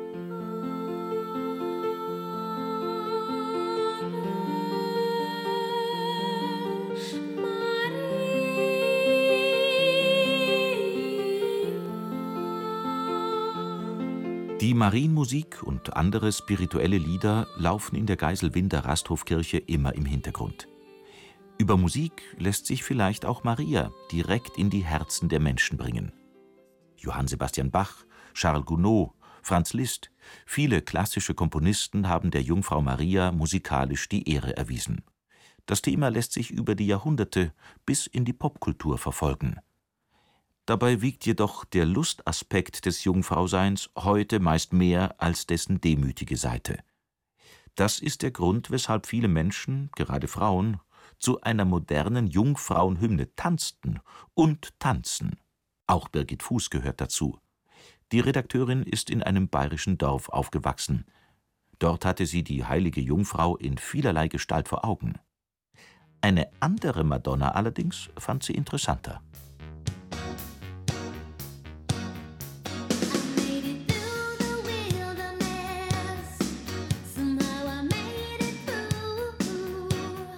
Marienmusik 14.77 15.63
und 15.63 15.96
andere 15.96 16.31
spirituelle 16.31 17.00
Lieder 17.00 17.48
laufen 17.57 17.96
in 17.96 18.05
der 18.05 18.15
Geiselwinder 18.15 18.86
Rasthofkirche 18.86 19.57
immer 19.57 19.96
im 19.96 20.05
Hintergrund. 20.05 20.67
Über 21.57 21.77
Musik 21.77 22.22
lässt 22.38 22.67
sich 22.67 22.84
vielleicht 22.84 23.25
auch 23.25 23.43
Maria 23.43 23.91
direkt 24.12 24.60
in 24.60 24.69
die 24.69 24.86
Herzen 24.86 25.29
der 25.29 25.39
Menschen 25.39 25.79
bringen. 25.79 26.12
Johann 26.96 27.27
Sebastian 27.27 27.72
Bach, 27.72 28.05
Charles 28.36 28.65
Gounod, 28.65 29.13
Franz 29.41 29.74
Liszt, 29.74 30.12
viele 30.46 30.84
klassische 30.84 31.34
Komponisten 31.34 32.07
haben 32.07 32.29
der 32.29 32.43
Jungfrau 32.43 32.79
Maria 32.79 33.31
musikalisch 33.31 34.07
die 34.07 34.29
Ehre 34.29 34.55
erwiesen. 34.57 35.01
Das 35.65 35.81
Thema 35.81 36.10
lässt 36.10 36.34
sich 36.34 36.51
über 36.51 36.75
die 36.75 36.86
Jahrhunderte 36.86 37.51
bis 37.88 38.05
in 38.05 38.25
die 38.25 38.34
Popkultur 38.34 39.00
verfolgen. 39.00 39.55
Dabei 40.67 41.01
wiegt 41.01 41.25
jedoch 41.25 41.63
der 41.63 41.86
Lustaspekt 41.86 42.86
des 42.86 43.05
Jungfrauseins 43.05 43.89
heute 43.97 44.41
meist 44.41 44.74
mehr 44.74 45.15
als 45.17 45.47
dessen 45.47 45.79
demütige 45.79 46.36
Seite. 46.36 46.79
Das 47.75 48.00
ist 48.00 48.21
der 48.21 48.31
Grund, 48.31 48.69
weshalb 48.69 49.05
viele 49.05 49.29
Menschen, 49.29 49.89
gerade 49.95 50.27
Frauen, 50.27 50.81
zu 51.19 51.39
einer 51.39 51.63
modernen 51.63 52.27
Jungfrauenhymne 52.27 53.33
tanzten 53.36 54.01
und 54.33 54.77
tanzen. 54.77 55.39
Auch 55.88 56.09
Birgit 56.09 56.43
Fuß 56.43 56.69
gehört 56.69 57.00
dazu. 57.00 57.39
Die 58.12 58.19
Redakteurin 58.19 58.83
ist 58.83 59.09
in 59.09 59.24
einem 59.24 59.47
bayerischen 59.47 59.97
Dorf 59.97 60.27
aufgewachsen. 60.27 61.05
Dort 61.79 62.03
hatte 62.03 62.25
sie 62.25 62.43
die 62.43 62.65
heilige 62.65 63.00
Jungfrau 63.00 63.55
in 63.55 63.77
vielerlei 63.77 64.27
Gestalt 64.27 64.67
vor 64.67 64.83
Augen. 64.83 65.13
Eine 66.19 66.50
andere 66.59 67.05
Madonna 67.05 67.51
allerdings 67.51 68.09
fand 68.17 68.43
sie 68.43 68.53
interessanter. 68.53 69.21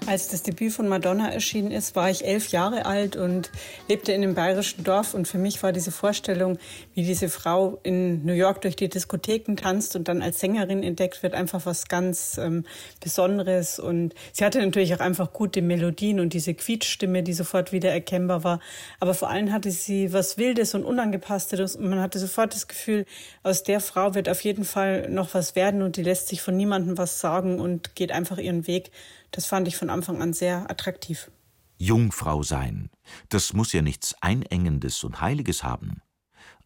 Als 0.09 0.27
das 0.27 0.41
Debüt 0.41 0.73
von 0.73 0.87
Madonna 0.87 1.29
erschienen 1.29 1.69
ist, 1.69 1.95
war 1.95 2.09
ich 2.09 2.25
elf 2.25 2.47
Jahre 2.47 2.87
alt 2.87 3.15
und 3.15 3.51
lebte 3.87 4.11
in 4.11 4.23
einem 4.23 4.33
bayerischen 4.33 4.83
Dorf. 4.83 5.13
Und 5.13 5.27
für 5.27 5.37
mich 5.37 5.61
war 5.61 5.71
diese 5.71 5.91
Vorstellung, 5.91 6.57
wie 6.95 7.03
diese 7.03 7.29
Frau 7.29 7.77
in 7.83 8.25
New 8.25 8.33
York 8.33 8.61
durch 8.61 8.75
die 8.75 8.89
Diskotheken 8.89 9.55
tanzt 9.55 9.95
und 9.95 10.07
dann 10.07 10.23
als 10.23 10.39
Sängerin 10.39 10.81
entdeckt 10.81 11.21
wird, 11.21 11.35
einfach 11.35 11.67
was 11.67 11.89
ganz 11.89 12.39
ähm, 12.39 12.65
Besonderes. 12.99 13.77
Und 13.77 14.15
sie 14.31 14.43
hatte 14.43 14.57
natürlich 14.57 14.95
auch 14.95 14.99
einfach 14.99 15.31
gute 15.31 15.61
Melodien 15.61 16.19
und 16.19 16.33
diese 16.33 16.55
Quietschstimme, 16.55 17.21
die 17.21 17.33
sofort 17.33 17.71
wieder 17.71 17.91
erkennbar 17.91 18.43
war. 18.43 18.61
Aber 18.99 19.13
vor 19.13 19.29
allem 19.29 19.51
hatte 19.51 19.69
sie 19.69 20.11
was 20.11 20.39
Wildes 20.39 20.73
und 20.73 20.85
Unangepasstes. 20.85 21.75
Und 21.75 21.87
man 21.87 21.99
hatte 21.99 22.17
sofort 22.17 22.55
das 22.55 22.67
Gefühl, 22.67 23.05
aus 23.43 23.61
der 23.61 23.79
Frau 23.79 24.15
wird 24.15 24.27
auf 24.27 24.41
jeden 24.41 24.65
Fall 24.65 25.07
noch 25.11 25.35
was 25.35 25.55
werden 25.55 25.83
und 25.83 25.97
die 25.97 26.03
lässt 26.03 26.29
sich 26.29 26.41
von 26.41 26.57
niemandem 26.57 26.97
was 26.97 27.19
sagen 27.19 27.59
und 27.59 27.93
geht 27.93 28.11
einfach 28.11 28.39
ihren 28.39 28.65
Weg. 28.65 28.89
Das 29.31 29.45
fand 29.45 29.67
ich 29.67 29.77
von 29.77 29.89
Anfang 29.89 30.21
an 30.21 30.33
sehr 30.33 30.69
attraktiv. 30.69 31.31
Jungfrau 31.77 32.43
sein, 32.43 32.89
das 33.29 33.53
muss 33.53 33.71
ja 33.71 33.81
nichts 33.81 34.15
Einengendes 34.21 35.03
und 35.03 35.21
Heiliges 35.21 35.63
haben. 35.63 36.01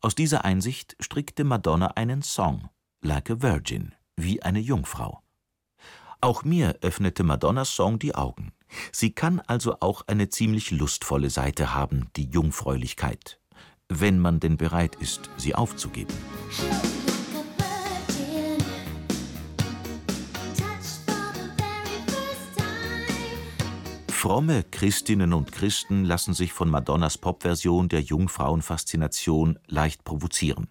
Aus 0.01 0.15
dieser 0.15 0.43
Einsicht 0.43 0.95
strickte 0.99 1.43
Madonna 1.43 1.87
einen 1.95 2.23
Song, 2.23 2.69
Like 3.01 3.29
a 3.29 3.41
Virgin, 3.41 3.93
wie 4.15 4.41
eine 4.41 4.59
Jungfrau. 4.59 5.21
Auch 6.19 6.43
mir 6.43 6.77
öffnete 6.81 7.23
Madonnas 7.23 7.75
Song 7.75 7.99
die 7.99 8.15
Augen. 8.15 8.53
Sie 8.91 9.11
kann 9.11 9.39
also 9.41 9.77
auch 9.81 10.03
eine 10.07 10.29
ziemlich 10.29 10.71
lustvolle 10.71 11.29
Seite 11.29 11.73
haben, 11.73 12.09
die 12.15 12.29
Jungfräulichkeit, 12.29 13.39
wenn 13.89 14.19
man 14.19 14.39
denn 14.39 14.57
bereit 14.57 14.95
ist, 14.95 15.29
sie 15.37 15.53
aufzugeben. 15.53 16.13
Fromme 24.23 24.63
Christinnen 24.63 25.33
und 25.33 25.51
Christen 25.51 26.05
lassen 26.05 26.33
sich 26.33 26.53
von 26.53 26.69
Madonnas 26.69 27.17
Popversion 27.17 27.89
der 27.89 27.99
Jungfrauenfaszination 27.99 29.59
leicht 29.67 30.05
provozieren. 30.05 30.69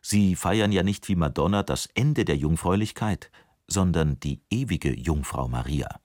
Sie 0.00 0.34
feiern 0.34 0.72
ja 0.72 0.82
nicht 0.82 1.06
wie 1.06 1.14
Madonna 1.14 1.62
das 1.62 1.86
Ende 1.94 2.24
der 2.24 2.36
Jungfräulichkeit, 2.36 3.30
sondern 3.68 4.18
die 4.18 4.42
ewige 4.50 4.92
Jungfrau 4.92 5.46
Maria. 5.46 6.00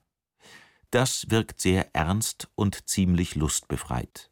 Das 0.92 1.28
wirkt 1.30 1.60
sehr 1.60 1.96
ernst 1.96 2.48
und 2.54 2.88
ziemlich 2.88 3.34
lustbefreit. 3.34 4.30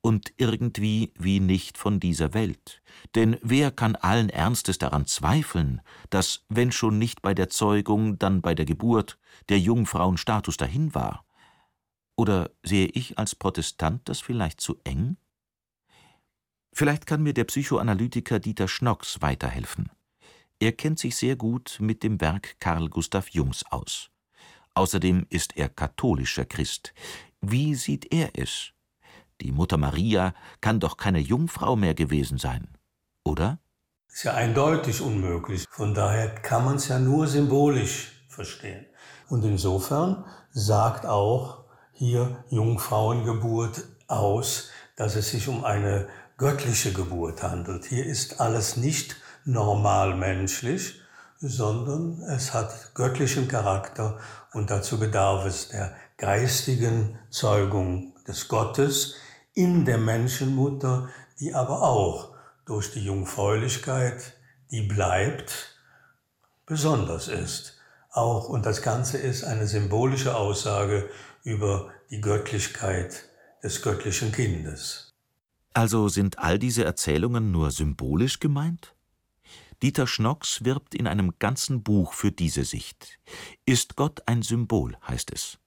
Und 0.00 0.32
irgendwie 0.38 1.12
wie 1.18 1.38
nicht 1.38 1.76
von 1.76 2.00
dieser 2.00 2.32
Welt. 2.32 2.80
Denn 3.14 3.36
wer 3.42 3.70
kann 3.70 3.94
allen 3.94 4.30
Ernstes 4.30 4.78
daran 4.78 5.04
zweifeln, 5.04 5.82
dass, 6.08 6.46
wenn 6.48 6.72
schon 6.72 6.98
nicht 6.98 7.20
bei 7.20 7.34
der 7.34 7.50
Zeugung, 7.50 8.18
dann 8.18 8.40
bei 8.40 8.54
der 8.54 8.64
Geburt, 8.64 9.18
der 9.50 9.58
Jungfrauenstatus 9.58 10.56
dahin 10.56 10.94
war? 10.94 11.26
Oder 12.16 12.50
sehe 12.62 12.86
ich 12.86 13.18
als 13.18 13.34
Protestant 13.34 14.08
das 14.08 14.20
vielleicht 14.20 14.60
zu 14.60 14.78
eng? 14.84 15.16
Vielleicht 16.72 17.06
kann 17.06 17.22
mir 17.22 17.34
der 17.34 17.44
Psychoanalytiker 17.44 18.40
Dieter 18.40 18.68
Schnocks 18.68 19.20
weiterhelfen. 19.20 19.90
Er 20.58 20.72
kennt 20.72 20.98
sich 20.98 21.16
sehr 21.16 21.36
gut 21.36 21.78
mit 21.80 22.02
dem 22.02 22.20
Werk 22.20 22.58
Karl 22.60 22.88
Gustav 22.88 23.28
Jungs 23.28 23.64
aus. 23.70 24.10
Außerdem 24.74 25.26
ist 25.30 25.56
er 25.56 25.68
katholischer 25.68 26.44
Christ. 26.44 26.94
Wie 27.40 27.74
sieht 27.74 28.12
er 28.12 28.30
es? 28.34 28.72
Die 29.40 29.52
Mutter 29.52 29.76
Maria 29.76 30.34
kann 30.60 30.80
doch 30.80 30.96
keine 30.96 31.18
Jungfrau 31.18 31.76
mehr 31.76 31.94
gewesen 31.94 32.38
sein, 32.38 32.68
oder? 33.24 33.58
Ist 34.08 34.24
ja 34.24 34.34
eindeutig 34.34 35.00
unmöglich. 35.00 35.66
Von 35.70 35.92
daher 35.94 36.34
kann 36.34 36.64
man 36.64 36.76
es 36.76 36.88
ja 36.88 36.98
nur 36.98 37.26
symbolisch 37.26 38.24
verstehen. 38.28 38.86
Und 39.28 39.44
insofern 39.44 40.24
sagt 40.50 41.04
auch 41.06 41.63
hier 41.94 42.44
Jungfrauengeburt 42.50 43.84
aus, 44.06 44.70
dass 44.96 45.16
es 45.16 45.30
sich 45.30 45.48
um 45.48 45.64
eine 45.64 46.08
göttliche 46.36 46.92
Geburt 46.92 47.42
handelt. 47.42 47.86
Hier 47.86 48.04
ist 48.04 48.40
alles 48.40 48.76
nicht 48.76 49.16
normal 49.44 50.16
menschlich, 50.16 51.00
sondern 51.40 52.20
es 52.22 52.52
hat 52.52 52.94
göttlichen 52.94 53.48
Charakter 53.48 54.18
und 54.52 54.70
dazu 54.70 54.98
bedarf 54.98 55.46
es 55.46 55.68
der 55.68 55.94
geistigen 56.16 57.18
Zeugung 57.30 58.14
des 58.26 58.48
Gottes 58.48 59.14
in 59.52 59.84
der 59.84 59.98
Menschenmutter, 59.98 61.08
die 61.38 61.54
aber 61.54 61.82
auch 61.82 62.34
durch 62.64 62.92
die 62.92 63.04
Jungfräulichkeit, 63.04 64.34
die 64.70 64.82
bleibt, 64.82 65.76
besonders 66.66 67.28
ist. 67.28 67.78
Auch, 68.10 68.48
und 68.48 68.64
das 68.64 68.80
Ganze 68.80 69.18
ist 69.18 69.44
eine 69.44 69.66
symbolische 69.66 70.36
Aussage 70.36 71.08
über 71.44 71.92
die 72.10 72.20
Göttlichkeit 72.20 73.28
des 73.62 73.82
göttlichen 73.82 74.32
Kindes. 74.32 75.12
Also 75.74 76.08
sind 76.08 76.38
all 76.38 76.58
diese 76.58 76.84
Erzählungen 76.84 77.50
nur 77.50 77.70
symbolisch 77.70 78.40
gemeint? 78.40 78.94
Dieter 79.82 80.06
Schnocks 80.06 80.64
wirbt 80.64 80.94
in 80.94 81.06
einem 81.06 81.34
ganzen 81.38 81.82
Buch 81.82 82.14
für 82.14 82.32
diese 82.32 82.64
Sicht. 82.64 83.18
Ist 83.66 83.96
Gott 83.96 84.22
ein 84.26 84.42
Symbol, 84.42 84.96
heißt 85.06 85.32
es. 85.32 85.58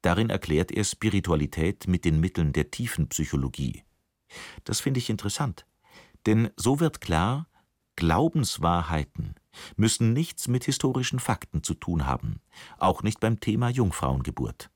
Darin 0.00 0.30
erklärt 0.30 0.72
er 0.72 0.84
Spiritualität 0.84 1.86
mit 1.88 2.04
den 2.04 2.20
Mitteln 2.20 2.52
der 2.52 2.70
Tiefenpsychologie. 2.70 3.82
Das 4.64 4.80
finde 4.80 4.98
ich 4.98 5.10
interessant, 5.10 5.66
denn 6.24 6.50
so 6.56 6.80
wird 6.80 7.00
klar, 7.00 7.48
Glaubenswahrheiten 7.96 9.34
müssen 9.76 10.12
nichts 10.12 10.48
mit 10.48 10.64
historischen 10.64 11.18
Fakten 11.18 11.62
zu 11.62 11.74
tun 11.74 12.06
haben, 12.06 12.40
auch 12.78 13.02
nicht 13.02 13.20
beim 13.20 13.40
Thema 13.40 13.68
Jungfrauengeburt. 13.68 14.70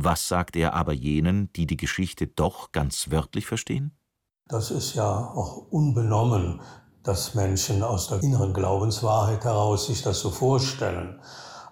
Was 0.00 0.28
sagt 0.28 0.54
er 0.54 0.74
aber 0.74 0.92
jenen, 0.92 1.52
die 1.54 1.66
die 1.66 1.76
Geschichte 1.76 2.28
doch 2.28 2.70
ganz 2.70 3.10
wörtlich 3.10 3.46
verstehen? 3.46 3.98
Das 4.46 4.70
ist 4.70 4.94
ja 4.94 5.04
auch 5.04 5.56
unbenommen, 5.70 6.60
dass 7.02 7.34
Menschen 7.34 7.82
aus 7.82 8.06
der 8.06 8.22
inneren 8.22 8.54
Glaubenswahrheit 8.54 9.42
heraus 9.42 9.88
sich 9.88 10.02
das 10.02 10.20
so 10.20 10.30
vorstellen. 10.30 11.18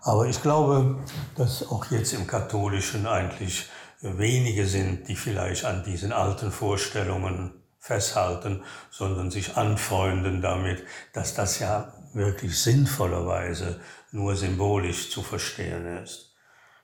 Aber 0.02 0.26
ich 0.26 0.42
glaube, 0.42 0.98
dass 1.36 1.70
auch 1.70 1.88
jetzt 1.92 2.14
im 2.14 2.26
Katholischen 2.26 3.06
eigentlich 3.06 3.66
wenige 4.00 4.66
sind, 4.66 5.06
die 5.06 5.14
vielleicht 5.14 5.64
an 5.64 5.84
diesen 5.84 6.10
alten 6.10 6.50
Vorstellungen 6.50 7.52
festhalten, 7.78 8.64
sondern 8.90 9.30
sich 9.30 9.56
anfreunden 9.56 10.42
damit, 10.42 10.82
dass 11.12 11.34
das 11.34 11.60
ja 11.60 11.92
wirklich 12.12 12.60
sinnvollerweise 12.60 13.80
nur 14.10 14.34
symbolisch 14.34 15.12
zu 15.12 15.22
verstehen 15.22 15.86
ist. 16.02 16.35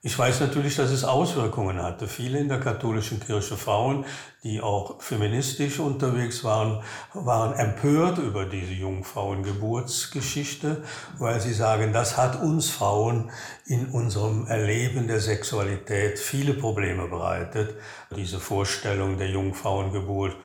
Ich 0.05 0.19
weiß 0.19 0.41
natürlich, 0.41 0.75
dass 0.75 0.91
es 0.91 1.05
Auswirkungen 1.05 1.81
hatte. 1.81 2.09
Viele 2.09 2.41
in 2.41 2.49
der 2.49 2.59
katholischen 2.59 3.21
Kirche 3.21 3.57
Frauen, 3.57 4.05
die 4.43 4.61
auch 4.61 5.01
feministisch 5.01 5.79
unterwegs 5.79 6.43
waren, 6.43 6.83
waren 7.15 7.55
empört 7.55 8.19
über 8.19 8.45
diese 8.45 8.73
Jungfrauengeburtsgeschichte, 8.73 10.83
weil 11.19 11.41
sie 11.41 11.53
sagen, 11.53 11.93
das 11.93 12.17
hat 12.17 12.43
uns 12.43 12.69
Frauen 12.69 13.31
in 13.65 13.91
unserem 13.91 14.49
Erleben 14.49 15.07
der 15.07 15.21
Sexualität 15.21 16.19
viele 16.19 16.55
Probleme 16.55 17.07
bereitet, 17.07 17.77
diese 18.17 18.41
Vorstellung 18.41 19.19
der 19.19 19.31
Jungfrauengeburt. 19.31 20.37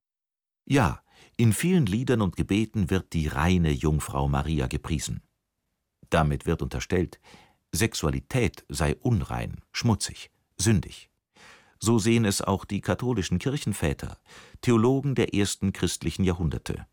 Ja, 0.65 1.01
in 1.35 1.51
vielen 1.51 1.87
Liedern 1.87 2.21
und 2.21 2.35
Gebeten 2.35 2.91
wird 2.91 3.13
die 3.13 3.27
reine 3.27 3.71
Jungfrau 3.71 4.27
Maria 4.27 4.67
gepriesen. 4.67 5.23
Damit 6.11 6.45
wird 6.45 6.61
unterstellt, 6.61 7.19
Sexualität 7.71 8.65
sei 8.69 8.95
unrein, 8.95 9.61
schmutzig, 9.71 10.31
sündig. 10.57 11.09
So 11.79 11.99
sehen 11.99 12.25
es 12.25 12.41
auch 12.41 12.65
die 12.65 12.81
katholischen 12.81 13.39
Kirchenväter, 13.39 14.17
Theologen 14.61 15.15
der 15.15 15.33
ersten 15.33 15.73
christlichen 15.73 16.23
Jahrhunderte. 16.23 16.87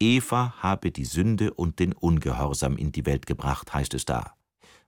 Eva 0.00 0.54
habe 0.58 0.90
die 0.90 1.04
Sünde 1.04 1.52
und 1.54 1.78
den 1.78 1.92
Ungehorsam 1.92 2.76
in 2.76 2.92
die 2.92 3.06
Welt 3.06 3.26
gebracht, 3.26 3.74
heißt 3.74 3.94
es 3.94 4.04
da. 4.04 4.34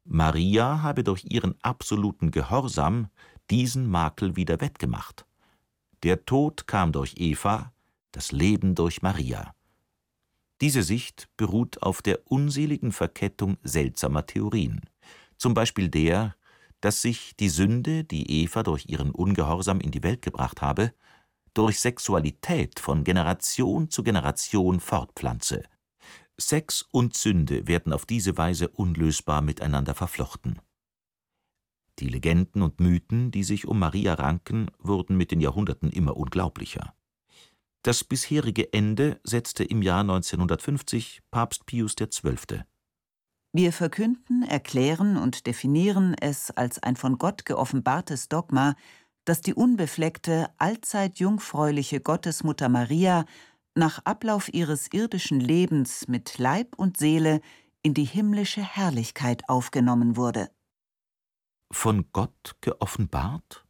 Maria 0.05 0.83
habe 0.83 1.05
durch 1.05 1.25
ihren 1.25 1.55
absoluten 1.63 2.31
Gehorsam 2.31 3.09
diesen 3.51 3.89
Makel 3.89 4.37
wieder 4.37 4.61
wettgemacht. 4.61 5.27
Der 6.03 6.25
Tod 6.25 6.67
kam 6.67 6.93
durch 6.93 7.15
Eva, 7.17 7.73
das 8.13 8.33
Leben 8.33 8.75
durch 8.75 9.03
Maria. 9.03 9.55
Diese 10.61 10.83
Sicht 10.83 11.29
beruht 11.37 11.83
auf 11.83 12.01
der 12.01 12.21
unseligen 12.31 12.93
Verkettung 12.93 13.59
seltsamer 13.63 14.27
Theorien 14.27 14.81
zum 15.37 15.55
Beispiel 15.55 15.89
der, 15.89 16.35
dass 16.81 17.03
sich 17.03 17.37
die 17.37 17.49
Sünde, 17.49 18.05
die 18.05 18.43
Eva 18.43 18.63
durch 18.63 18.87
ihren 18.89 19.11
Ungehorsam 19.11 19.81
in 19.81 19.91
die 19.91 20.03
Welt 20.03 20.23
gebracht 20.23 20.63
habe, 20.63 20.93
durch 21.55 21.81
Sexualität 21.81 22.81
von 22.81 23.03
Generation 23.03 23.91
zu 23.91 24.03
Generation 24.03 24.81
fortpflanze. 24.81 25.63
Sex 26.39 26.87
und 26.91 27.17
Sünde 27.17 27.67
werden 27.67 27.95
auf 27.95 28.05
diese 28.05 28.37
Weise 28.37 28.69
unlösbar 28.69 29.41
miteinander 29.41 29.95
verflochten. 29.95 30.61
Die 31.99 32.09
Legenden 32.09 32.61
und 32.61 32.79
Mythen, 32.79 33.31
die 33.31 33.43
sich 33.43 33.67
um 33.67 33.79
Maria 33.79 34.15
ranken, 34.15 34.71
wurden 34.79 35.17
mit 35.17 35.31
den 35.31 35.41
Jahrhunderten 35.41 35.91
immer 35.91 36.15
unglaublicher. 36.17 36.95
Das 37.83 38.05
bisherige 38.05 38.73
Ende 38.75 39.19
setzte 39.25 39.65
im 39.65 39.81
Jahr 39.81 40.01
1950 40.01 41.23
Papst 41.31 41.65
Pius 41.65 41.97
XII. 41.97 42.65
Wir 43.59 43.73
verkünden, 43.73 44.43
erklären 44.43 45.17
und 45.17 45.47
definieren 45.47 46.15
es 46.21 46.51
als 46.51 46.79
ein 46.83 46.95
von 46.95 47.17
Gott 47.17 47.47
geoffenbartes 47.47 48.29
Dogma, 48.29 48.77
dass 49.25 49.41
die 49.41 49.55
unbefleckte, 49.55 50.51
allzeit 50.59 51.19
jungfräuliche 51.21 52.01
Gottesmutter 52.01 52.69
Maria 52.69 53.25
nach 53.75 54.05
Ablauf 54.05 54.53
ihres 54.53 54.93
irdischen 54.93 55.41
Lebens 55.41 56.07
mit 56.07 56.37
Leib 56.37 56.75
und 56.77 56.99
Seele 56.99 57.41
in 57.81 57.95
die 57.95 58.05
himmlische 58.05 58.61
Herrlichkeit 58.61 59.49
aufgenommen 59.49 60.19
wurde. 60.19 60.51
Von 61.73 62.05
Gott 62.13 62.57
geoffenbart? 62.61 63.65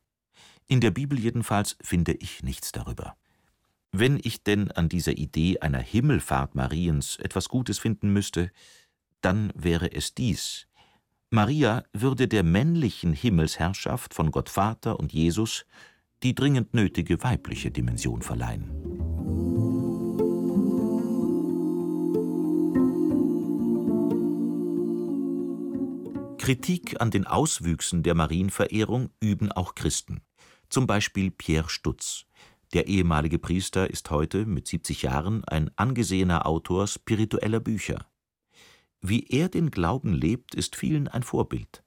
In 0.66 0.80
der 0.80 0.90
Bibel 0.90 1.16
jedenfalls 1.16 1.76
finde 1.80 2.14
ich 2.14 2.42
nichts 2.42 2.72
darüber. 2.72 3.16
Wenn 3.92 4.18
ich 4.20 4.42
denn 4.42 4.72
an 4.72 4.88
dieser 4.88 5.12
Idee 5.12 5.60
einer 5.60 5.78
Himmelfahrt 5.78 6.56
Mariens 6.56 7.18
etwas 7.20 7.48
Gutes 7.48 7.78
finden 7.78 8.12
müsste, 8.12 8.50
dann 9.20 9.52
wäre 9.54 9.92
es 9.92 10.14
dies. 10.14 10.66
Maria 11.30 11.84
würde 11.92 12.28
der 12.28 12.42
männlichen 12.42 13.12
Himmelsherrschaft 13.12 14.14
von 14.14 14.30
Gott 14.30 14.48
Vater 14.48 14.98
und 15.00 15.12
Jesus 15.12 15.66
die 16.22 16.34
dringend 16.34 16.72
nötige 16.74 17.22
weibliche 17.22 17.70
Dimension 17.70 18.22
verleihen. 18.22 18.70
Kritik 26.38 27.00
an 27.00 27.10
den 27.10 27.26
Auswüchsen 27.26 28.04
der 28.04 28.14
Marienverehrung 28.14 29.10
üben 29.20 29.50
auch 29.50 29.74
Christen, 29.74 30.20
zum 30.68 30.86
Beispiel 30.86 31.32
Pierre 31.32 31.68
Stutz. 31.68 32.24
Der 32.72 32.86
ehemalige 32.86 33.38
Priester 33.38 33.90
ist 33.90 34.10
heute 34.10 34.46
mit 34.46 34.68
70 34.68 35.02
Jahren 35.02 35.44
ein 35.44 35.70
angesehener 35.76 36.46
Autor 36.46 36.86
spiritueller 36.86 37.60
Bücher. 37.60 38.06
Wie 39.08 39.24
er 39.28 39.48
den 39.48 39.70
Glauben 39.70 40.12
lebt, 40.12 40.56
ist 40.56 40.74
vielen 40.74 41.06
ein 41.06 41.22
Vorbild. 41.22 41.84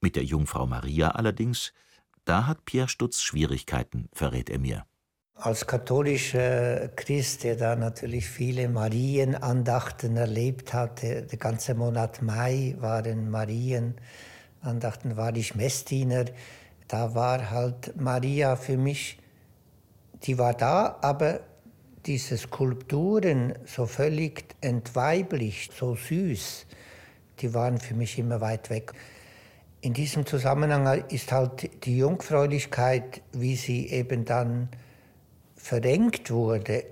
Mit 0.00 0.16
der 0.16 0.24
Jungfrau 0.24 0.66
Maria 0.66 1.10
allerdings, 1.10 1.74
da 2.24 2.46
hat 2.46 2.64
Pierre 2.64 2.88
Stutz 2.88 3.20
Schwierigkeiten, 3.20 4.08
verrät 4.14 4.48
er 4.48 4.58
mir. 4.58 4.86
Als 5.34 5.66
katholischer 5.66 6.88
Christ, 6.88 7.44
der 7.44 7.56
da 7.56 7.76
natürlich 7.76 8.26
viele 8.26 8.70
Marienandachten 8.70 10.16
erlebt 10.16 10.72
hat, 10.72 11.02
der, 11.02 11.22
der 11.22 11.38
ganze 11.38 11.74
Monat 11.74 12.22
Mai 12.22 12.76
waren 12.78 13.30
Marienandachten, 13.30 15.18
war 15.18 15.36
ich 15.36 15.54
Messdiener. 15.54 16.24
Da 16.88 17.14
war 17.14 17.50
halt 17.50 18.00
Maria 18.00 18.56
für 18.56 18.78
mich, 18.78 19.18
die 20.22 20.38
war 20.38 20.54
da, 20.54 20.96
aber 21.02 21.40
diese 22.06 22.36
Skulpturen 22.36 23.54
so 23.64 23.86
völlig 23.86 24.44
entweiblicht, 24.60 25.72
so 25.72 25.94
süß, 25.94 26.66
die 27.40 27.54
waren 27.54 27.78
für 27.78 27.94
mich 27.94 28.18
immer 28.18 28.40
weit 28.40 28.70
weg. 28.70 28.92
In 29.80 29.92
diesem 29.92 30.24
Zusammenhang 30.26 31.04
ist 31.08 31.32
halt 31.32 31.84
die 31.84 31.98
Jungfräulichkeit, 31.98 33.22
wie 33.32 33.56
sie 33.56 33.88
eben 33.90 34.24
dann 34.24 34.68
verengt 35.56 36.30
wurde, 36.30 36.84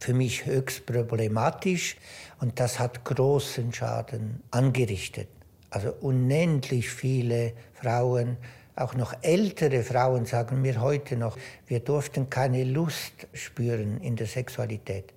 für 0.00 0.14
mich 0.14 0.46
höchst 0.46 0.86
problematisch 0.86 1.96
und 2.40 2.60
das 2.60 2.78
hat 2.78 3.04
großen 3.04 3.72
Schaden 3.72 4.42
angerichtet. 4.50 5.28
Also 5.70 5.92
unendlich 6.00 6.88
viele 6.88 7.52
Frauen, 7.74 8.36
auch 8.80 8.94
noch 8.94 9.14
ältere 9.22 9.82
Frauen 9.82 10.26
sagen 10.26 10.62
mir 10.62 10.80
heute 10.80 11.16
noch, 11.16 11.36
wir 11.66 11.80
durften 11.80 12.30
keine 12.30 12.64
Lust 12.64 13.26
spüren 13.32 14.00
in 14.00 14.16
der 14.16 14.26
Sexualität. 14.26 15.12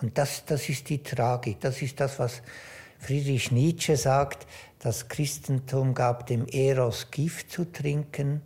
Und 0.00 0.18
das, 0.18 0.44
das 0.44 0.68
ist 0.68 0.88
die 0.88 1.02
Tragik, 1.02 1.60
das 1.60 1.80
ist 1.82 2.00
das, 2.00 2.18
was 2.18 2.42
Friedrich 2.98 3.50
Nietzsche 3.52 3.96
sagt, 3.96 4.46
das 4.78 5.08
Christentum 5.08 5.94
gab 5.94 6.26
dem 6.26 6.46
Eros 6.46 7.10
Gift 7.10 7.50
zu 7.50 7.64
trinken, 7.64 8.42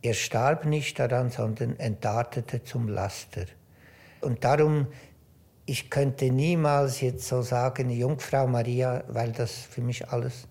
er 0.00 0.14
starb 0.14 0.64
nicht 0.64 0.98
daran, 0.98 1.30
sondern 1.30 1.76
entartete 1.78 2.62
zum 2.62 2.88
Laster. 2.88 3.46
Und 4.20 4.44
darum, 4.44 4.86
ich 5.66 5.90
könnte 5.90 6.30
niemals 6.30 7.00
jetzt 7.00 7.26
so 7.26 7.42
sagen, 7.42 7.90
Jungfrau 7.90 8.46
Maria, 8.46 9.02
weil 9.08 9.32
das 9.32 9.52
für 9.52 9.80
mich 9.80 10.08
alles 10.08 10.46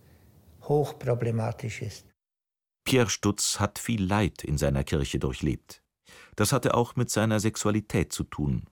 hochproblematisch 0.63 1.81
ist. 1.81 2.05
Pierre 2.87 3.09
Stutz 3.09 3.59
hat 3.59 3.79
viel 3.79 4.01
Leid 4.01 4.45
in 4.45 4.57
seiner 4.57 4.85
Kirche 4.85 5.19
durchlebt. 5.19 5.83
Das 6.37 6.53
hatte 6.53 6.73
auch 6.73 6.95
mit 6.95 7.09
seiner 7.09 7.41
Sexualität 7.41 8.13
zu 8.13 8.23
tun. 8.23 8.63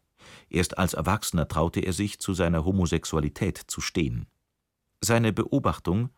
Erst 0.49 0.78
als 0.78 0.93
Erwachsener 0.93 1.49
traute 1.49 1.82
er 1.82 1.91
sich, 1.91 2.17
zu 2.19 2.34
seiner 2.34 2.63
Homosexualität 2.63 3.58
zu 3.67 3.82
stehen. 3.82 4.28
Seine 5.01 5.34
Beobachtung 5.34 6.12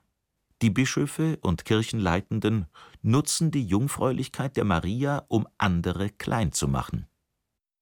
die 0.62 0.70
Bischöfe 0.70 1.40
und 1.42 1.66
Kirchenleitenden 1.66 2.68
nutzen 3.02 3.50
die 3.50 3.66
Jungfräulichkeit 3.66 4.58
der 4.58 4.64
Maria, 4.64 5.26
um 5.28 5.48
andere 5.58 6.12
klein 6.12 6.52
zu 6.52 6.68
machen. 6.68 7.08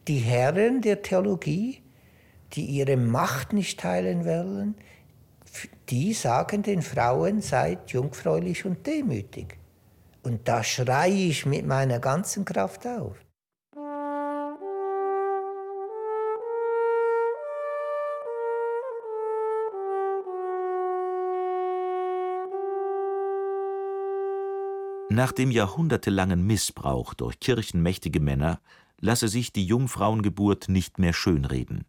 Die 0.07 0.19
Herren 0.19 0.81
der 0.81 1.01
Theologie, 1.01 1.83
die 2.53 2.65
ihre 2.65 2.95
Macht 2.95 3.51
nicht 3.51 3.81
teilen 3.81 4.23
wollen, 4.23 4.75
die 5.89 6.13
sagen 6.13 6.63
den 6.63 6.81
Frauen, 6.81 7.41
seid 7.41 7.91
jungfräulich 7.91 8.63
und 8.63 8.87
demütig. 8.87 9.57
Und 10.25 10.47
da 10.47 10.63
schreie 10.63 11.29
ich 11.29 11.45
mit 11.45 11.67
meiner 11.67 11.99
ganzen 11.99 12.45
Kraft 12.45 12.87
auf. 12.87 13.15
Nach 25.11 25.31
dem 25.31 25.51
jahrhundertelangen 25.51 26.45
Missbrauch 26.45 27.13
durch 27.13 27.39
kirchenmächtige 27.39 28.19
Männer 28.19 28.59
lasse 28.99 29.27
sich 29.27 29.53
die 29.53 29.65
Jungfrauengeburt 29.65 30.69
nicht 30.69 30.97
mehr 30.97 31.13
schönreden. 31.13 31.85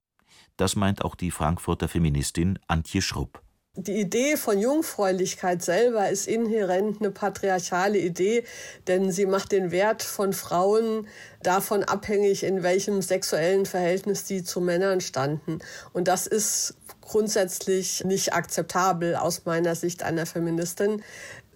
Das 0.59 0.77
meint 0.77 1.03
auch 1.03 1.14
die 1.14 1.31
Frankfurter 1.31 1.88
Feministin 1.88 2.59
Antje 2.68 3.01
Schrupp. 3.01 3.45
Die 3.79 4.01
Idee 4.01 4.39
von 4.39 4.59
Jungfräulichkeit 4.59 5.62
selber 5.62 6.09
ist 6.09 6.27
inhärent 6.27 7.03
eine 7.03 7.11
patriarchale 7.11 7.99
Idee, 7.99 8.43
denn 8.87 9.12
sie 9.12 9.27
macht 9.27 9.53
den 9.53 9.71
Wert 9.71 10.03
von 10.03 10.33
Frauen 10.33 11.07
davon 11.43 11.85
abhängig, 11.85 12.43
in 12.43 12.62
welchem 12.62 13.03
sexuellen 13.03 13.67
Verhältnis 13.67 14.27
sie 14.27 14.43
zu 14.43 14.62
Männern 14.62 15.03
standen. 15.03 15.59
Und 15.93 16.09
das 16.09 16.27
ist 16.27 16.75
grundsätzlich 17.03 18.03
nicht 18.05 18.33
akzeptabel 18.33 19.15
aus 19.15 19.45
meiner 19.45 19.75
Sicht 19.75 20.03
einer 20.03 20.25
Feministin. 20.25 21.03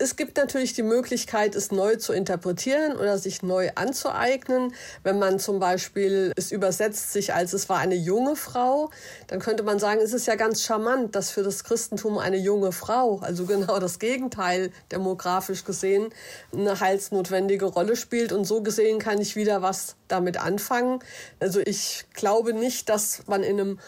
Es 0.03 0.17
gibt 0.17 0.39
natürlich 0.39 0.73
die 0.73 0.83
Möglichkeit, 0.83 1.55
es 1.55 1.73
neu 1.73 1.97
zu 1.97 2.15
interpretieren 2.15 2.97
oder 2.97 3.19
sich 3.19 3.43
neu 3.43 3.69
anzueignen. 3.75 4.73
Wenn 5.03 5.19
man 5.19 5.39
zum 5.39 5.61
Beispiel 5.61 6.33
es 6.37 6.53
übersetzt 6.53 7.13
sich 7.13 7.35
als 7.35 7.53
es 7.53 7.69
war 7.69 7.77
eine 7.81 7.97
junge 7.97 8.35
Frau, 8.35 8.89
dann 9.27 9.41
könnte 9.41 9.63
man 9.63 9.79
sagen, 9.79 10.01
es 10.03 10.15
ist 10.15 10.27
ja 10.27 10.37
ganz 10.37 10.63
charmant, 10.63 11.15
dass 11.15 11.31
für 11.31 11.43
das 11.43 11.65
Christentum 11.65 12.17
eine 12.17 12.39
junge 12.39 12.73
Frau, 12.73 13.19
also 13.19 13.45
genau 13.45 13.79
das 13.79 13.99
Gegenteil 13.99 14.73
demografisch 14.91 15.67
gesehen, 15.67 16.15
eine 16.51 16.81
heilsnotwendige 16.81 17.67
Rolle 17.67 17.95
spielt. 17.95 18.33
Und 18.33 18.47
so 18.47 18.63
gesehen 18.63 19.01
kann 19.01 19.21
ich 19.21 19.37
wieder 19.37 19.61
was 19.61 19.97
damit 20.09 20.39
anfangen. 20.39 21.01
Also 21.41 21.61
ich 21.61 22.07
glaube 22.15 22.55
nicht, 22.55 22.89
dass 22.89 23.27
man 23.27 23.43
in 23.43 23.61
einem 23.61 23.79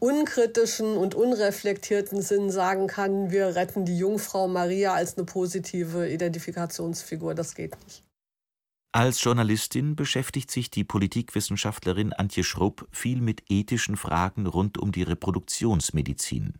unkritischen 0.00 0.96
und 0.96 1.14
unreflektierten 1.14 2.22
Sinn 2.22 2.50
sagen 2.50 2.86
kann, 2.86 3.30
wir 3.30 3.54
retten 3.54 3.84
die 3.84 3.98
Jungfrau 3.98 4.48
Maria 4.48 4.94
als 4.94 5.16
eine 5.16 5.26
positive 5.26 6.08
Identifikationsfigur. 6.08 7.34
Das 7.34 7.54
geht 7.54 7.76
nicht. 7.84 8.04
Als 8.92 9.22
Journalistin 9.22 9.96
beschäftigt 9.96 10.50
sich 10.50 10.70
die 10.70 10.84
Politikwissenschaftlerin 10.84 12.12
Antje 12.12 12.42
Schrupp 12.42 12.88
viel 12.90 13.20
mit 13.20 13.42
ethischen 13.48 13.96
Fragen 13.96 14.46
rund 14.46 14.78
um 14.78 14.92
die 14.92 15.02
Reproduktionsmedizin. 15.02 16.54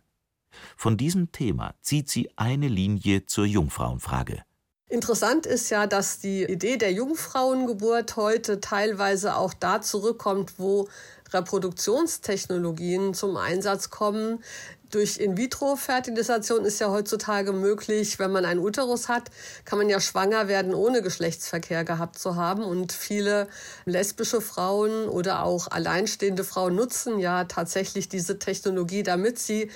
Von 0.77 0.97
diesem 0.97 1.31
Thema 1.31 1.73
zieht 1.81 2.09
sie 2.09 2.29
eine 2.35 2.67
Linie 2.67 3.25
zur 3.25 3.45
Jungfrauenfrage. 3.45 4.43
Interessant 4.89 5.45
ist 5.45 5.69
ja, 5.69 5.85
dass 5.85 6.19
die 6.19 6.43
Idee 6.43 6.77
der 6.77 6.91
Jungfrauengeburt 6.91 8.15
heute 8.15 8.59
teilweise 8.59 9.35
auch 9.35 9.53
da 9.53 9.81
zurückkommt, 9.81 10.57
wo 10.57 10.87
Reproduktionstechnologien 11.31 13.13
zum 13.13 13.37
Einsatz 13.37 13.89
kommen. 13.89 14.43
Durch 14.89 15.19
In-vitro-Fertilisation 15.19 16.65
ist 16.65 16.79
ja 16.79 16.89
heutzutage 16.89 17.53
möglich, 17.53 18.17
wenn 18.17 18.31
man 18.31 18.43
einen 18.43 18.59
Uterus 18.59 19.07
hat, 19.07 19.29
kann 19.63 19.77
man 19.77 19.87
ja 19.87 19.99
schwanger 19.99 20.47
werden, 20.47 20.73
ohne 20.73 21.03
Geschlechtsverkehr 21.03 21.83
gehabt 21.83 22.17
zu 22.17 22.35
haben. 22.35 22.63
Und 22.63 22.91
viele 22.91 23.47
lesbische 23.85 24.41
Frauen 24.41 25.07
oder 25.07 25.43
auch 25.43 25.67
alleinstehende 25.69 26.43
Frauen 26.43 26.75
nutzen 26.75 27.19
ja 27.19 27.43
tatsächlich 27.43 28.09
diese 28.09 28.39
Technologie, 28.39 29.03
damit 29.03 29.37
sie 29.37 29.69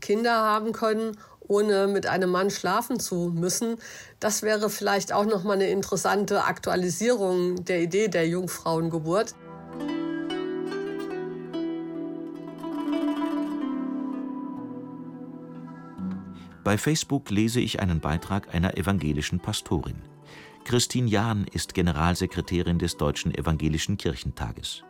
Kinder 0.00 0.34
haben 0.34 0.72
können, 0.72 1.16
ohne 1.48 1.88
mit 1.88 2.06
einem 2.06 2.30
Mann 2.30 2.50
schlafen 2.50 3.00
zu 3.00 3.32
müssen. 3.34 3.78
Das 4.20 4.42
wäre 4.42 4.70
vielleicht 4.70 5.12
auch 5.12 5.24
noch 5.24 5.42
mal 5.42 5.54
eine 5.54 5.68
interessante 5.68 6.44
Aktualisierung 6.44 7.64
der 7.64 7.80
Idee 7.80 8.08
der 8.08 8.28
Jungfrauengeburt. 8.28 9.34
Bei 16.64 16.78
Facebook 16.78 17.28
lese 17.28 17.60
ich 17.60 17.80
einen 17.80 18.00
Beitrag 18.00 18.54
einer 18.54 18.78
evangelischen 18.78 19.38
Pastorin. 19.38 20.00
Christine 20.64 21.08
Jahn 21.08 21.46
ist 21.52 21.74
Generalsekretärin 21.74 22.78
des 22.78 22.96
Deutschen 22.96 23.34
Evangelischen 23.34 23.98
Kirchentages. 23.98 24.82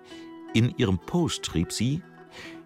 In 0.55 0.73
ihrem 0.79 1.01
Post 1.01 1.47
schrieb 1.47 1.73
sie, 1.73 2.01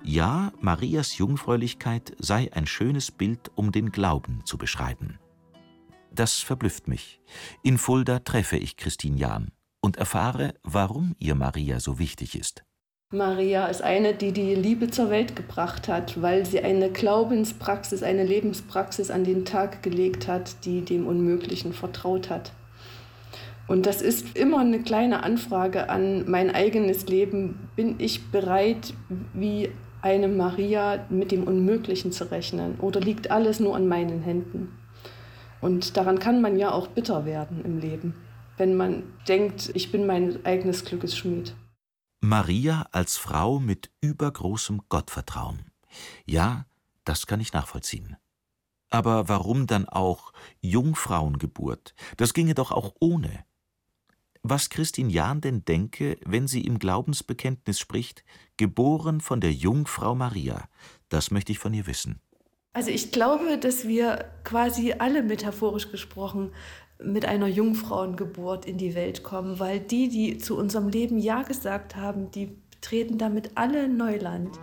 ja, 0.04 0.52
Marias 0.60 1.16
Jungfräulichkeit 1.16 2.14
sei 2.18 2.52
ein 2.52 2.66
schönes 2.66 3.10
Bild, 3.10 3.50
um 3.54 3.72
den 3.72 3.92
Glauben 3.92 4.44
zu 4.44 4.58
beschreiben. 4.58 5.18
Das 6.12 6.34
verblüfft 6.34 6.86
mich. 6.86 7.20
In 7.62 7.78
Fulda 7.78 8.18
treffe 8.18 8.58
ich 8.58 8.76
Christine 8.76 9.16
Jahn 9.16 9.52
und 9.80 9.96
erfahre, 9.96 10.54
warum 10.62 11.16
ihr 11.18 11.34
Maria 11.34 11.80
so 11.80 11.98
wichtig 11.98 12.38
ist. 12.38 12.62
Maria 13.10 13.68
ist 13.68 13.80
eine, 13.80 14.12
die 14.12 14.32
die 14.32 14.54
Liebe 14.54 14.90
zur 14.90 15.08
Welt 15.08 15.34
gebracht 15.34 15.88
hat, 15.88 16.20
weil 16.20 16.44
sie 16.44 16.60
eine 16.60 16.90
Glaubenspraxis, 16.90 18.02
eine 18.02 18.22
Lebenspraxis 18.22 19.10
an 19.10 19.24
den 19.24 19.46
Tag 19.46 19.82
gelegt 19.82 20.28
hat, 20.28 20.62
die 20.66 20.82
dem 20.82 21.06
Unmöglichen 21.06 21.72
vertraut 21.72 22.28
hat. 22.28 22.52
Und 23.66 23.86
das 23.86 24.02
ist 24.02 24.36
immer 24.36 24.58
eine 24.58 24.80
kleine 24.80 25.22
Anfrage 25.22 25.88
an 25.88 26.28
mein 26.28 26.54
eigenes 26.54 27.06
Leben. 27.06 27.70
Bin 27.76 27.94
ich 27.96 28.30
bereit, 28.30 28.92
wie 29.32 29.70
eine 30.02 30.28
Maria 30.28 31.06
mit 31.08 31.32
dem 31.32 31.44
Unmöglichen 31.44 32.12
zu 32.12 32.30
rechnen? 32.30 32.78
Oder 32.78 33.00
liegt 33.00 33.30
alles 33.30 33.58
nur 33.58 33.74
an 33.74 33.88
meinen 33.88 34.20
Händen? 34.20 34.76
Und 35.62 35.96
daran 35.96 36.18
kann 36.18 36.42
man 36.42 36.58
ja 36.58 36.72
auch 36.72 36.88
bitter 36.88 37.24
werden 37.24 37.62
im 37.64 37.78
Leben, 37.78 38.12
wenn 38.58 38.76
man 38.76 39.04
denkt, 39.26 39.70
ich 39.72 39.90
bin 39.90 40.04
mein 40.04 40.44
eigenes 40.44 40.84
Glückes 40.84 41.16
Schmied. 41.16 41.54
Maria 42.20 42.88
als 42.90 43.16
Frau 43.16 43.60
mit 43.60 43.90
übergroßem 44.00 44.82
Gottvertrauen. 44.88 45.70
Ja, 46.26 46.66
das 47.04 47.26
kann 47.26 47.40
ich 47.40 47.52
nachvollziehen. 47.52 48.16
Aber 48.90 49.28
warum 49.28 49.66
dann 49.66 49.88
auch 49.88 50.32
Jungfrauengeburt? 50.60 51.94
Das 52.16 52.34
ginge 52.34 52.54
doch 52.54 52.72
auch 52.72 52.94
ohne. 52.98 53.44
Was 54.42 54.68
Christine 54.68 55.12
Jahn 55.12 55.40
denn 55.40 55.64
denke, 55.64 56.18
wenn 56.24 56.48
sie 56.48 56.62
im 56.62 56.78
Glaubensbekenntnis 56.78 57.78
spricht, 57.78 58.24
geboren 58.56 59.20
von 59.20 59.40
der 59.40 59.52
Jungfrau 59.52 60.14
Maria, 60.14 60.68
das 61.08 61.30
möchte 61.30 61.52
ich 61.52 61.58
von 61.58 61.74
ihr 61.74 61.86
wissen. 61.86 62.20
Also 62.72 62.90
ich 62.90 63.12
glaube, 63.12 63.58
dass 63.58 63.86
wir 63.86 64.30
quasi 64.44 64.92
alle 64.92 65.22
metaphorisch 65.22 65.90
gesprochen 65.90 66.52
mit 67.02 67.24
einer 67.26 67.46
Jungfrauengeburt 67.46 68.66
in 68.66 68.76
die 68.76 68.94
Welt 68.94 69.22
kommen, 69.22 69.58
weil 69.60 69.80
die, 69.80 70.08
die 70.08 70.38
zu 70.38 70.56
unserem 70.56 70.88
Leben 70.88 71.18
Ja 71.18 71.42
gesagt 71.42 71.96
haben, 71.96 72.30
die 72.30 72.56
treten 72.80 73.18
damit 73.18 73.52
alle 73.56 73.88
Neuland. 73.88 74.58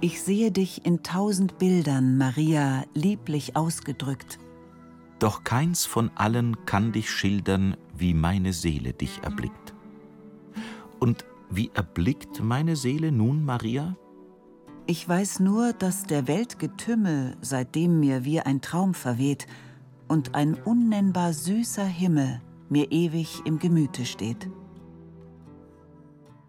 Ich 0.00 0.22
sehe 0.22 0.50
dich 0.50 0.86
in 0.86 1.02
tausend 1.02 1.58
Bildern, 1.58 2.16
Maria, 2.16 2.84
lieblich 2.94 3.56
ausgedrückt. 3.56 4.38
Doch 5.18 5.44
keins 5.44 5.84
von 5.84 6.10
allen 6.14 6.64
kann 6.64 6.92
dich 6.92 7.10
schildern, 7.10 7.76
wie 7.94 8.14
meine 8.14 8.54
Seele 8.54 8.94
dich 8.94 9.20
erblickt. 9.22 9.74
Und 10.98 11.26
wie 11.50 11.70
erblickt 11.74 12.42
meine 12.42 12.76
Seele 12.76 13.12
nun 13.12 13.44
Maria? 13.44 13.96
Ich 14.86 15.08
weiß 15.08 15.40
nur, 15.40 15.72
dass 15.72 16.04
der 16.04 16.26
Weltgetümmel, 16.26 17.36
seitdem 17.40 18.00
mir 18.00 18.24
wie 18.24 18.40
ein 18.40 18.60
Traum 18.60 18.94
verweht, 18.94 19.46
und 20.08 20.34
ein 20.34 20.54
unnennbar 20.54 21.32
süßer 21.32 21.84
Himmel 21.84 22.40
mir 22.68 22.90
ewig 22.90 23.42
im 23.44 23.58
Gemüte 23.58 24.04
steht. 24.04 24.50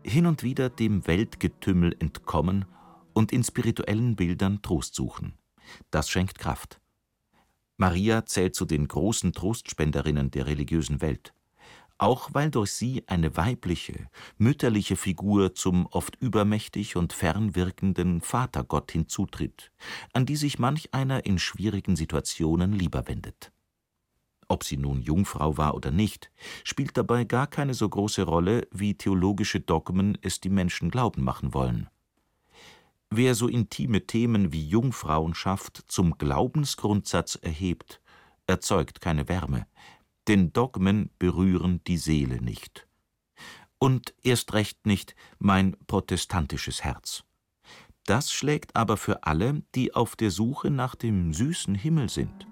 Hin 0.04 0.26
und 0.26 0.42
wieder 0.42 0.70
dem 0.70 1.06
Weltgetümmel 1.06 1.96
entkommen 2.00 2.66
und 3.14 3.32
in 3.32 3.44
spirituellen 3.44 4.16
Bildern 4.16 4.62
Trost 4.62 4.96
suchen. 4.96 5.38
Das 5.92 6.10
schenkt 6.10 6.40
Kraft. 6.40 6.82
Maria 7.78 8.26
zählt 8.26 8.56
zu 8.56 8.66
den 8.66 8.88
großen 8.88 9.34
Trostspenderinnen 9.34 10.32
der 10.32 10.48
religiösen 10.48 11.02
Welt 11.02 11.34
auch 12.02 12.30
weil 12.34 12.50
durch 12.50 12.72
sie 12.72 13.04
eine 13.08 13.38
weibliche, 13.38 14.10
mütterliche 14.40 14.96
Figur 14.96 15.54
zum 15.54 15.86
oft 15.86 16.16
übermächtig 16.16 16.96
und 16.96 17.14
fernwirkenden 17.14 18.22
Vatergott 18.22 18.92
hinzutritt, 18.92 19.72
an 20.12 20.26
die 20.26 20.36
sich 20.36 20.58
manch 20.58 20.96
einer 20.96 21.28
in 21.28 21.38
schwierigen 21.38 21.96
Situationen 21.96 22.74
lieber 22.74 23.08
wendet. 23.08 23.52
Ob 24.48 24.64
sie 24.64 24.78
nun 24.78 25.04
Jungfrau 25.04 25.58
war 25.58 25.76
oder 25.76 25.92
nicht, 25.92 26.32
spielt 26.64 26.98
dabei 26.98 27.24
gar 27.24 27.46
keine 27.46 27.76
so 27.76 27.88
große 27.88 28.24
Rolle, 28.24 28.68
wie 28.72 28.96
theologische 28.96 29.60
Dogmen 29.60 30.18
es 30.22 30.40
die 30.40 30.50
Menschen 30.50 30.90
glauben 30.90 31.24
machen 31.24 31.54
wollen. 31.54 31.88
Wer 33.12 33.36
so 33.36 33.48
intime 33.48 34.08
Themen 34.08 34.52
wie 34.52 34.68
Jungfrauenschaft 34.68 35.84
zum 35.88 36.18
Glaubensgrundsatz 36.18 37.36
erhebt, 37.36 38.02
erzeugt 38.48 39.02
keine 39.02 39.30
Wärme, 39.30 39.68
denn 40.28 40.54
Dogmen 40.54 41.10
berühren 41.20 41.82
die 41.88 41.98
Seele 41.98 42.42
nicht. 42.42 42.88
Und 43.80 44.14
erst 44.22 44.54
recht 44.54 44.86
nicht 44.86 45.16
mein 45.40 45.76
protestantisches 45.88 46.84
Herz. 46.84 47.24
Das 48.06 48.32
schlägt 48.32 48.76
aber 48.76 48.98
für 48.98 49.24
alle, 49.24 49.64
die 49.76 49.94
auf 49.94 50.16
der 50.16 50.32
Suche 50.32 50.70
nach 50.70 50.96
dem 50.96 51.34
süßen 51.34 51.76
Himmel 51.76 52.10
sind 52.10 52.48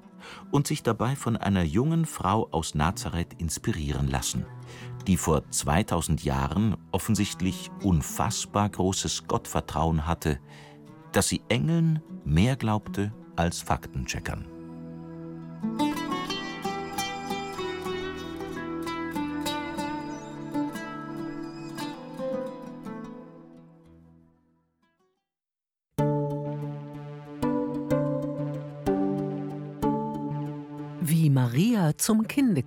und 0.52 0.68
sich 0.68 0.84
dabei 0.84 1.16
von 1.16 1.38
einer 1.38 1.64
jungen 1.64 2.06
Frau 2.06 2.48
aus 2.52 2.76
Nazareth 2.76 3.34
inspirieren 3.40 4.08
lassen, 4.08 4.46
die 5.08 5.18
vor 5.18 5.50
2000 5.50 6.24
Jahren 6.24 6.78
offensichtlich 6.92 7.72
unfassbar 7.84 8.70
großes 8.70 9.28
Gottvertrauen 9.28 10.06
hatte, 10.06 10.40
dass 11.12 11.30
sie 11.30 11.42
Engeln 11.50 12.02
mehr 12.26 12.56
glaubte 12.56 13.14
als 13.36 13.62
Faktencheckern. 13.62 14.59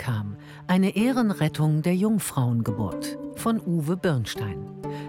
Kam. 0.03 0.37
Eine 0.67 0.97
Ehrenrettung 0.97 1.83
der 1.83 1.95
Jungfrauengeburt 1.95 3.19
von 3.37 3.61
Uwe 3.61 3.97
Birnstein. 3.97 4.67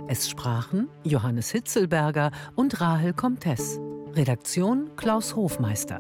Es 0.08 0.30
sprachen 0.30 0.88
Johannes 1.04 1.50
Hitzelberger 1.50 2.30
und 2.54 2.80
Rahel 2.80 3.14
Comtes. 3.14 3.80
Redaktion 4.14 4.92
Klaus 4.96 5.36
Hofmeister. 5.36 6.00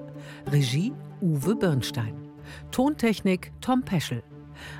Regie 0.51 0.93
Uwe 1.21 1.56
Birnstein. 1.56 2.13
Tontechnik 2.69 3.51
Tom 3.62 3.82
Peschel. 3.82 4.21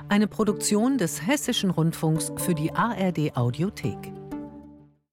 Eine 0.08 0.28
Produktion 0.28 0.96
des 0.96 1.26
Hessischen 1.26 1.70
Rundfunks 1.70 2.30
für 2.36 2.54
die 2.54 2.72
ARD 2.72 3.36
Audiothek. 3.36 4.12